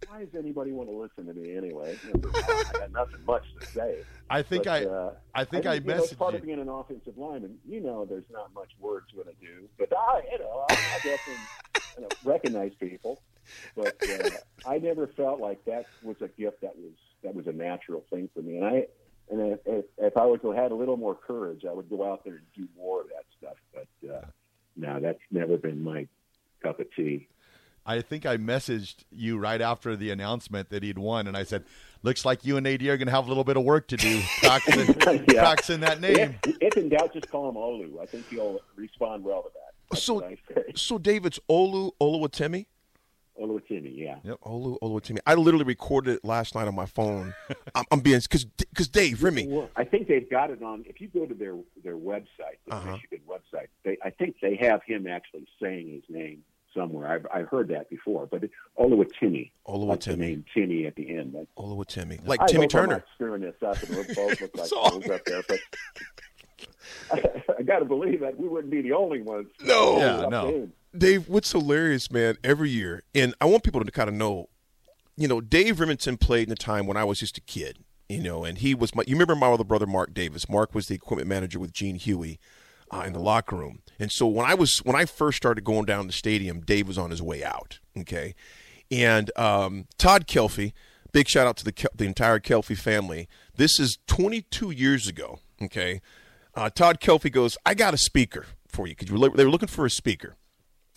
Why 0.09 0.25
does 0.25 0.35
anybody 0.35 0.73
want 0.73 0.89
to 0.89 0.95
listen 0.95 1.27
to 1.27 1.35
me 1.39 1.57
anyway? 1.57 1.97
I 2.15 2.73
got 2.73 2.93
nothing 2.93 3.25
much 3.27 3.45
to 3.61 3.67
say. 3.67 3.99
I 4.31 4.43
think 4.43 4.65
But, 4.65 4.83
I 4.83 4.85
uh, 4.87 5.13
I 5.35 5.45
think 5.45 5.67
I, 5.67 5.75
you 5.75 5.81
know, 5.81 5.95
it's 5.97 6.13
messaged 6.13 6.19
part 6.19 6.33
you. 6.35 6.39
of 6.39 6.47
being 6.47 6.61
an 6.61 6.69
offensive 6.69 7.17
lineman. 7.17 7.59
You 7.67 7.81
know, 7.81 8.05
there's 8.05 8.29
not 8.31 8.53
much 8.55 8.71
words 8.81 9.07
what 9.15 9.27
I 9.27 9.33
do, 9.41 9.69
but 9.79 9.93
I, 9.97 10.23
you 10.33 10.39
know, 10.39 10.65
I, 10.69 10.75
I 10.75 10.95
definitely 10.97 11.39
you 11.97 12.03
know, 12.03 12.09
recognize 12.25 12.73
people. 12.79 13.21
But 13.77 13.97
uh, 14.09 14.31
I 14.67 14.79
never 14.79 15.07
felt 15.07 15.41
like 15.41 15.65
that 15.67 15.87
was 16.03 16.17
a 16.21 16.29
gift 16.29 16.61
that 16.63 16.77
was 16.77 16.93
that 17.23 17.35
was 17.35 17.47
a 17.47 17.53
natural 17.53 18.05
thing 18.11 18.29
for 18.35 18.43
me. 18.43 18.57
And 18.57 18.65
I, 18.65 18.87
and 19.31 19.53
if, 19.53 19.61
if, 19.67 19.85
if 19.99 20.17
I 20.17 20.27
was 20.27 20.41
to 20.43 20.51
had 20.53 20.73
a 20.73 20.75
little 20.75 20.97
more 20.97 21.15
courage, 21.15 21.65
I 21.69 21.73
would 21.73 21.89
go 21.89 22.11
out 22.11 22.25
there 22.25 22.35
and 22.35 22.53
do 22.55 22.69
more 22.77 23.01
of 23.03 23.09
that 23.09 23.25
stuff. 23.39 23.57
But 23.73 24.13
uh, 24.13 24.27
no, 24.77 25.01
that's 25.01 25.21
never 25.31 25.57
been 25.57 25.83
my 25.83 26.07
cup 26.63 26.81
of 26.81 26.87
tea. 26.95 27.29
I 27.87 28.01
think 28.03 28.27
I 28.27 28.37
messaged 28.37 28.97
you 29.11 29.39
right 29.39 29.61
after 29.61 29.95
the 29.97 30.11
announcement 30.11 30.71
that 30.71 30.83
he'd 30.83 30.99
won, 30.99 31.27
and 31.27 31.37
I 31.37 31.45
said, 31.45 31.65
"Looks 32.03 32.25
like 32.25 32.45
you 32.45 32.57
and 32.57 32.67
AD 32.67 32.83
are 32.83 32.97
going 32.97 33.07
to 33.07 33.13
have 33.13 33.27
a 33.27 33.29
little 33.29 33.45
bit 33.45 33.57
of 33.57 33.63
work 33.65 33.87
to 33.89 33.97
do 33.97 34.21
practicing, 34.43 34.95
Yeah. 35.33 35.43
practicing 35.43 35.81
that 35.81 36.01
name." 36.01 36.37
If, 36.45 36.57
if 36.61 36.77
in 36.77 36.89
doubt, 36.89 37.13
just 37.13 37.31
call 37.31 37.49
him 37.49 37.55
Olu. 37.55 38.01
I 38.03 38.07
think 38.07 38.29
he'll 38.29 38.61
respond 38.75 39.25
well 39.25 39.43
to 39.43 39.51
that. 39.55 39.75
That's 39.91 40.03
So- 40.03 40.15
what 40.15 40.25
I 40.25 40.37
say. 40.55 40.73
So, 40.75 40.99
Dave, 40.99 41.25
it's 41.27 41.39
Olu 41.49 41.93
Oluwatimi. 42.01 42.67
Oluwatimi, 43.41 43.93
yeah. 43.95 44.17
Yep, 44.25 44.39
Olu 44.47 44.79
Oluwatimi. 44.81 45.19
I 45.27 45.35
literally 45.35 45.65
recorded 45.67 46.17
it 46.17 46.25
last 46.25 46.55
night 46.55 46.67
on 46.69 46.75
my 46.75 46.87
phone. 46.87 47.35
I'm, 47.75 47.85
I'm 47.91 48.01
being 48.01 48.19
because 48.21 48.45
because 48.47 48.89
Dave 48.89 49.23
Remy. 49.23 49.47
Well, 49.47 49.69
I 49.77 49.85
think 49.85 50.09
they've 50.09 50.29
got 50.29 50.51
it 50.51 50.63
on. 50.63 50.85
If 50.89 51.01
you 51.03 51.09
go 51.09 51.27
to 51.27 51.35
their 51.35 51.55
their 51.85 51.97
website, 51.97 52.59
the 52.67 52.75
Uh-huh. 52.75 52.93
Michigan 52.93 53.21
website, 53.29 53.67
they 53.85 53.99
I 54.03 54.09
think 54.11 54.37
they 54.41 54.57
have 54.57 54.83
him 54.85 55.07
actually 55.07 55.47
saying 55.63 55.91
his 55.93 56.03
name 56.09 56.43
somewhere. 56.77 57.09
I've 57.09 57.27
I've 57.33 57.49
heard 57.49 57.69
that 57.69 57.91
before, 57.91 58.27
but 58.27 58.43
Oluwatimi, 58.79 59.51
Oluwatimi. 59.67 60.19
name 60.19 60.45
Timmy 60.55 60.87
at 60.87 60.95
the 60.95 61.17
end. 61.17 61.35
That, 61.35 61.47
Oluwatimi. 61.57 62.27
Like 62.27 62.41
I 62.43 62.47
Timmy 62.47 62.65
I'm 62.65 62.69
Turner. 62.69 62.93
not 62.95 63.05
screwing 63.15 63.41
this 63.41 63.55
up, 63.67 63.83
and 63.83 63.97
we 63.97 64.03
both 64.15 64.41
look 64.41 64.57
like 64.57 64.69
fools 64.69 65.09
up 65.09 65.25
there. 65.25 65.43
But 65.49 65.59
I, 67.13 67.43
I 67.59 67.63
got 67.63 67.81
to 67.81 67.85
believe 67.85 68.21
that 68.21 68.39
we 68.39 68.49
wouldn't 68.49 68.71
be 68.71 68.83
the 68.83 68.93
only 68.93 69.23
ones. 69.23 69.49
No. 69.63 69.99
Yeah, 69.99 70.29
no. 70.29 70.51
there. 70.51 70.69
Dave, 70.97 71.29
what's 71.29 71.53
hilarious, 71.53 72.11
man, 72.11 72.37
every 72.43 72.71
year, 72.71 73.03
and 73.15 73.35
I 73.41 73.45
want 73.47 73.65
people 73.65 73.85
to 73.85 73.91
kind 73.91 74.09
of 74.09 74.15
know, 74.15 74.49
you 75.17 75.29
know, 75.29 75.41
Dave 75.43 75.77
Rimington 75.77 76.19
played 76.19 76.49
in 76.49 76.53
a 76.53 76.57
time 76.57 76.87
when 76.87 76.97
I 76.97 77.05
was 77.05 77.19
just 77.19 77.37
a 77.37 77.43
kid, 77.43 77.79
you 78.09 78.23
know, 78.23 78.45
and 78.45 78.57
he 78.59 78.75
was 78.75 78.95
my, 78.95 79.03
you 79.07 79.15
remember 79.15 79.35
my 79.37 79.49
other 79.49 79.65
brother, 79.65 79.87
Mark 79.87 80.15
Davis. 80.15 80.49
Mark 80.49 80.75
was 80.75 80.87
the 80.89 80.95
equipment 80.95 81.29
manager 81.29 81.59
with 81.59 81.73
Gene 81.73 81.97
Huey 81.97 82.39
uh, 82.91 83.05
in 83.07 83.13
the 83.13 83.21
locker 83.21 83.57
room. 83.57 83.81
And 83.99 84.11
so 84.13 84.27
when 84.27 84.47
I 84.47 84.55
was, 84.55 84.79
when 84.85 84.97
I 84.97 85.05
first 85.05 85.37
started 85.37 85.65
going 85.65 85.87
down 85.87 86.07
the 86.07 86.13
stadium, 86.13 86.61
Dave 86.61 86.87
was 86.87 86.99
on 86.99 87.11
his 87.11 87.23
way 87.23 87.43
out, 87.43 87.79
okay? 87.99 88.35
And 88.91 89.31
um, 89.37 89.87
Todd 89.99 90.27
Kelfy, 90.27 90.73
big 91.13 91.29
shout 91.29 91.47
out 91.47 91.57
to 91.59 91.65
the, 91.65 91.89
the 91.95 92.05
entire 92.05 92.39
Kelfy 92.39 92.77
family. 92.77 93.29
This 93.57 93.81
is 93.81 93.99
22 94.07 94.71
years 94.71 95.09
ago, 95.09 95.41
okay? 95.63 96.01
Uh, 96.55 96.71
Todd 96.71 97.01
Kelfy 97.01 97.33
goes, 97.33 97.57
I 97.65 97.75
got 97.75 97.95
a 97.95 97.99
speaker 97.99 98.47
for 98.69 98.87
you 98.87 98.95
because 98.95 99.09
they 99.09 99.45
were 99.45 99.51
looking 99.51 99.69
for 99.69 99.87
a 99.87 99.91
speaker. 99.91 100.37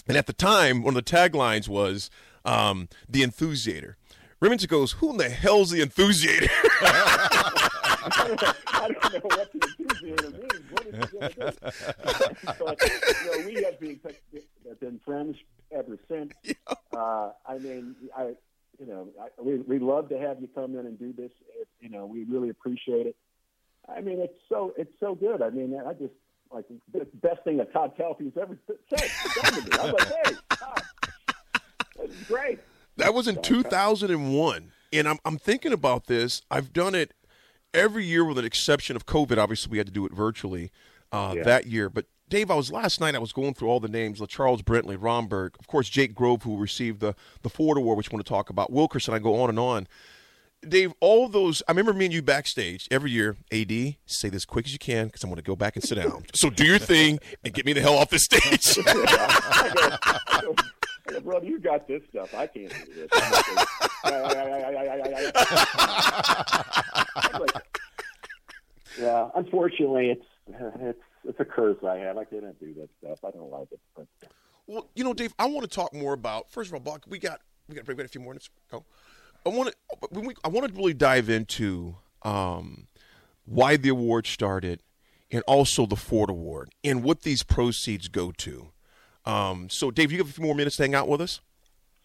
And 0.08 0.17
at 0.17 0.25
the 0.25 0.34
time, 0.34 0.82
one 0.84 0.97
of 0.97 1.06
the 1.06 1.12
taglines 1.12 1.67
was 1.69 2.10
um, 2.43 2.89
"The 3.08 3.21
Enthusiator." 3.21 3.95
Rimington 4.41 4.67
goes, 4.67 4.93
"Who 4.93 5.12
in 5.12 5.17
the 5.17 5.30
hell's 5.30 5.69
the 5.69 5.82
Enthusiator?" 5.82 6.49
I 8.12 8.89
don't 8.89 9.13
know 9.13 9.19
what 9.24 9.52
the 9.54 9.67
enthusiasm 9.80 10.34
means. 10.34 10.72
What 10.72 10.86
is 10.88 10.93
it 10.93 11.19
gonna 11.19 11.52
do? 11.52 12.54
but 12.65 12.82
you 12.82 13.41
know, 13.41 13.45
we 13.45 13.63
have 13.63 13.80
been 13.80 14.00
been 14.80 15.00
friends 15.06 15.38
ever 15.72 15.98
since. 16.08 16.32
Uh, 16.95 17.32
I 17.48 17.58
mean, 17.58 17.95
I 18.15 18.34
you 18.80 18.86
know, 18.86 19.08
I, 19.22 19.28
we 19.41 19.58
we 19.58 19.80
love 19.80 20.10
to 20.10 20.19
have 20.19 20.41
you 20.41 20.48
come 20.54 20.78
in 20.78 20.86
and 20.86 20.98
do 20.98 21.13
this. 21.13 21.32
It, 21.60 21.67
you 21.80 21.89
know, 21.89 22.06
we 22.06 22.24
really 22.24 22.50
appreciate 22.50 23.08
it. 23.08 23.15
I 23.88 24.02
mean, 24.02 24.19
it's 24.19 24.38
so 24.48 24.74
it's 24.78 24.93
so 25.00 25.15
good. 25.15 25.41
I 25.41 25.50
mean, 25.50 25.80
I 25.86 25.93
just 25.93 26.13
like 26.52 26.65
the 26.91 27.06
best 27.22 27.43
thing 27.43 27.58
that 27.58 27.72
Todd 27.74 27.93
Kelfy's 27.98 28.34
ever 28.39 28.58
said. 28.67 28.78
to. 28.98 29.82
I'm 29.82 29.91
like, 29.91 30.08
hey, 30.08 30.36
Todd, 30.52 30.82
that's 31.98 32.24
great. 32.28 32.60
That 32.98 33.13
was 33.13 33.28
in 33.28 33.41
2001. 33.41 34.72
And 34.91 35.08
I'm, 35.08 35.19
I'm 35.24 35.38
thinking 35.38 35.72
about 35.72 36.08
this. 36.08 36.41
I've 36.50 36.74
done 36.74 36.95
it 36.95 37.13
every 37.73 38.05
year 38.05 38.23
with 38.25 38.38
an 38.38 38.45
exception 38.45 38.95
of 38.95 39.05
COVID. 39.05 39.38
Obviously, 39.38 39.71
we 39.71 39.77
had 39.77 39.88
to 39.88 39.93
do 39.93 40.05
it 40.05 40.13
virtually 40.13 40.71
uh, 41.12 41.34
Yeah. 41.38 41.43
that 41.43 41.65
year. 41.67 41.89
But 41.89 42.05
Dave, 42.27 42.51
I 42.51 42.55
was 42.55 42.71
last 42.71 42.99
night. 43.01 43.15
I 43.15 43.19
was 43.19 43.32
going 43.34 43.53
through 43.55 43.69
all 43.69 43.79
the 43.79 43.88
names: 43.88 44.21
Charles 44.27 44.62
Brentley, 44.62 44.97
Romberg, 44.99 45.55
of 45.60 45.67
course, 45.67 45.89
Jake 45.89 46.13
Grove, 46.13 46.43
who 46.43 46.58
received 46.58 46.99
the 46.99 47.15
the 47.41 47.49
Ford 47.49 47.77
Award, 47.77 47.97
which 47.97 48.12
I 48.12 48.15
want 48.15 48.25
to 48.25 48.29
talk 48.29 48.49
about. 48.49 48.71
Wilkerson. 48.71 49.13
I 49.13 49.19
go 49.19 49.41
on 49.41 49.49
and 49.49 49.60
on. 49.60 49.88
Dave, 50.67 50.93
all 50.99 51.29
those. 51.29 51.63
I 51.69 51.71
remember 51.71 51.93
me 51.93 52.05
and 52.05 52.13
you 52.13 52.21
backstage 52.21 52.86
every 52.91 53.12
year. 53.12 53.38
Ad, 53.51 53.95
say 54.05 54.27
this 54.29 54.43
quick 54.43 54.65
as 54.65 54.73
you 54.73 54.79
can 54.79 55.08
because 55.08 55.23
I'm 55.23 55.29
going 55.29 55.38
to 55.38 55.41
go 55.41 55.55
back 55.55 55.75
and 55.77 55.84
sit 55.86 55.95
down. 55.95 56.25
so 56.36 56.49
do 56.49 56.65
your 56.65 56.77
thing 56.77 57.17
and 57.45 57.53
get 57.53 57.65
me 57.65 57.71
the 57.73 57.79
hell 57.82 57.97
off 57.97 58.10
the 58.10 58.19
stage. 58.19 58.77
Brother, 61.24 61.45
you 61.45 61.60
got 61.60 61.88
this 61.88 62.02
stuff. 62.10 62.34
I 62.34 62.48
can't 62.48 62.74
do 62.86 62.93
this. 62.93 63.10
Yeah, 69.00 69.30
unfortunately, 69.36 70.10
it's 70.10 70.26
it's 70.82 71.00
it's 71.24 71.39
a 71.39 71.45
curse 71.45 71.78
I 71.88 71.98
have. 71.98 72.17
I 72.17 72.26
can't 72.26 72.60
do 72.60 72.74
that 72.76 72.89
stuff. 73.02 73.19
I 73.24 73.32
don't 73.32 73.52
like 73.52 73.72
it. 73.72 73.80
But 73.95 74.08
Well, 74.67 74.89
you 74.95 75.04
know, 75.04 75.13
Dave, 75.13 75.34
I 75.39 75.45
want 75.45 75.62
to 75.62 75.74
talk 75.74 75.93
more 75.93 76.13
about. 76.13 76.50
First 76.50 76.69
of 76.69 76.74
all, 76.74 76.80
Buck, 76.80 77.06
we 77.08 77.19
got 77.19 77.41
we 77.67 77.76
got 77.76 77.88
we 77.88 77.95
got 77.95 78.06
a 78.06 78.10
few 78.10 78.22
more 78.22 78.34
minutes. 78.34 78.50
Go. 78.72 78.84
I 79.45 79.50
want 79.50 79.69
to 79.69 80.36
I 80.43 80.50
want 80.50 80.67
to 80.67 80.74
really 80.74 80.93
dive 80.93 81.30
into 81.30 81.95
um, 82.24 82.88
why 83.45 83.78
the 83.78 83.89
award 83.89 84.28
started, 84.28 84.82
and 85.32 85.43
also 85.48 85.86
the 85.86 85.95
Ford 85.95 86.30
Award, 86.30 86.72
and 86.84 87.04
what 87.04 87.22
these 87.22 87.43
proceeds 87.43 88.08
go 88.10 88.32
to. 88.38 88.72
Um, 89.25 89.69
so, 89.69 89.91
Dave, 89.91 90.12
you 90.12 90.17
have 90.19 90.29
a 90.29 90.32
few 90.32 90.43
more 90.43 90.55
minutes 90.55 90.75
to 90.77 90.84
hang 90.84 90.95
out 90.95 91.08
with 91.08 91.21
us. 91.21 91.41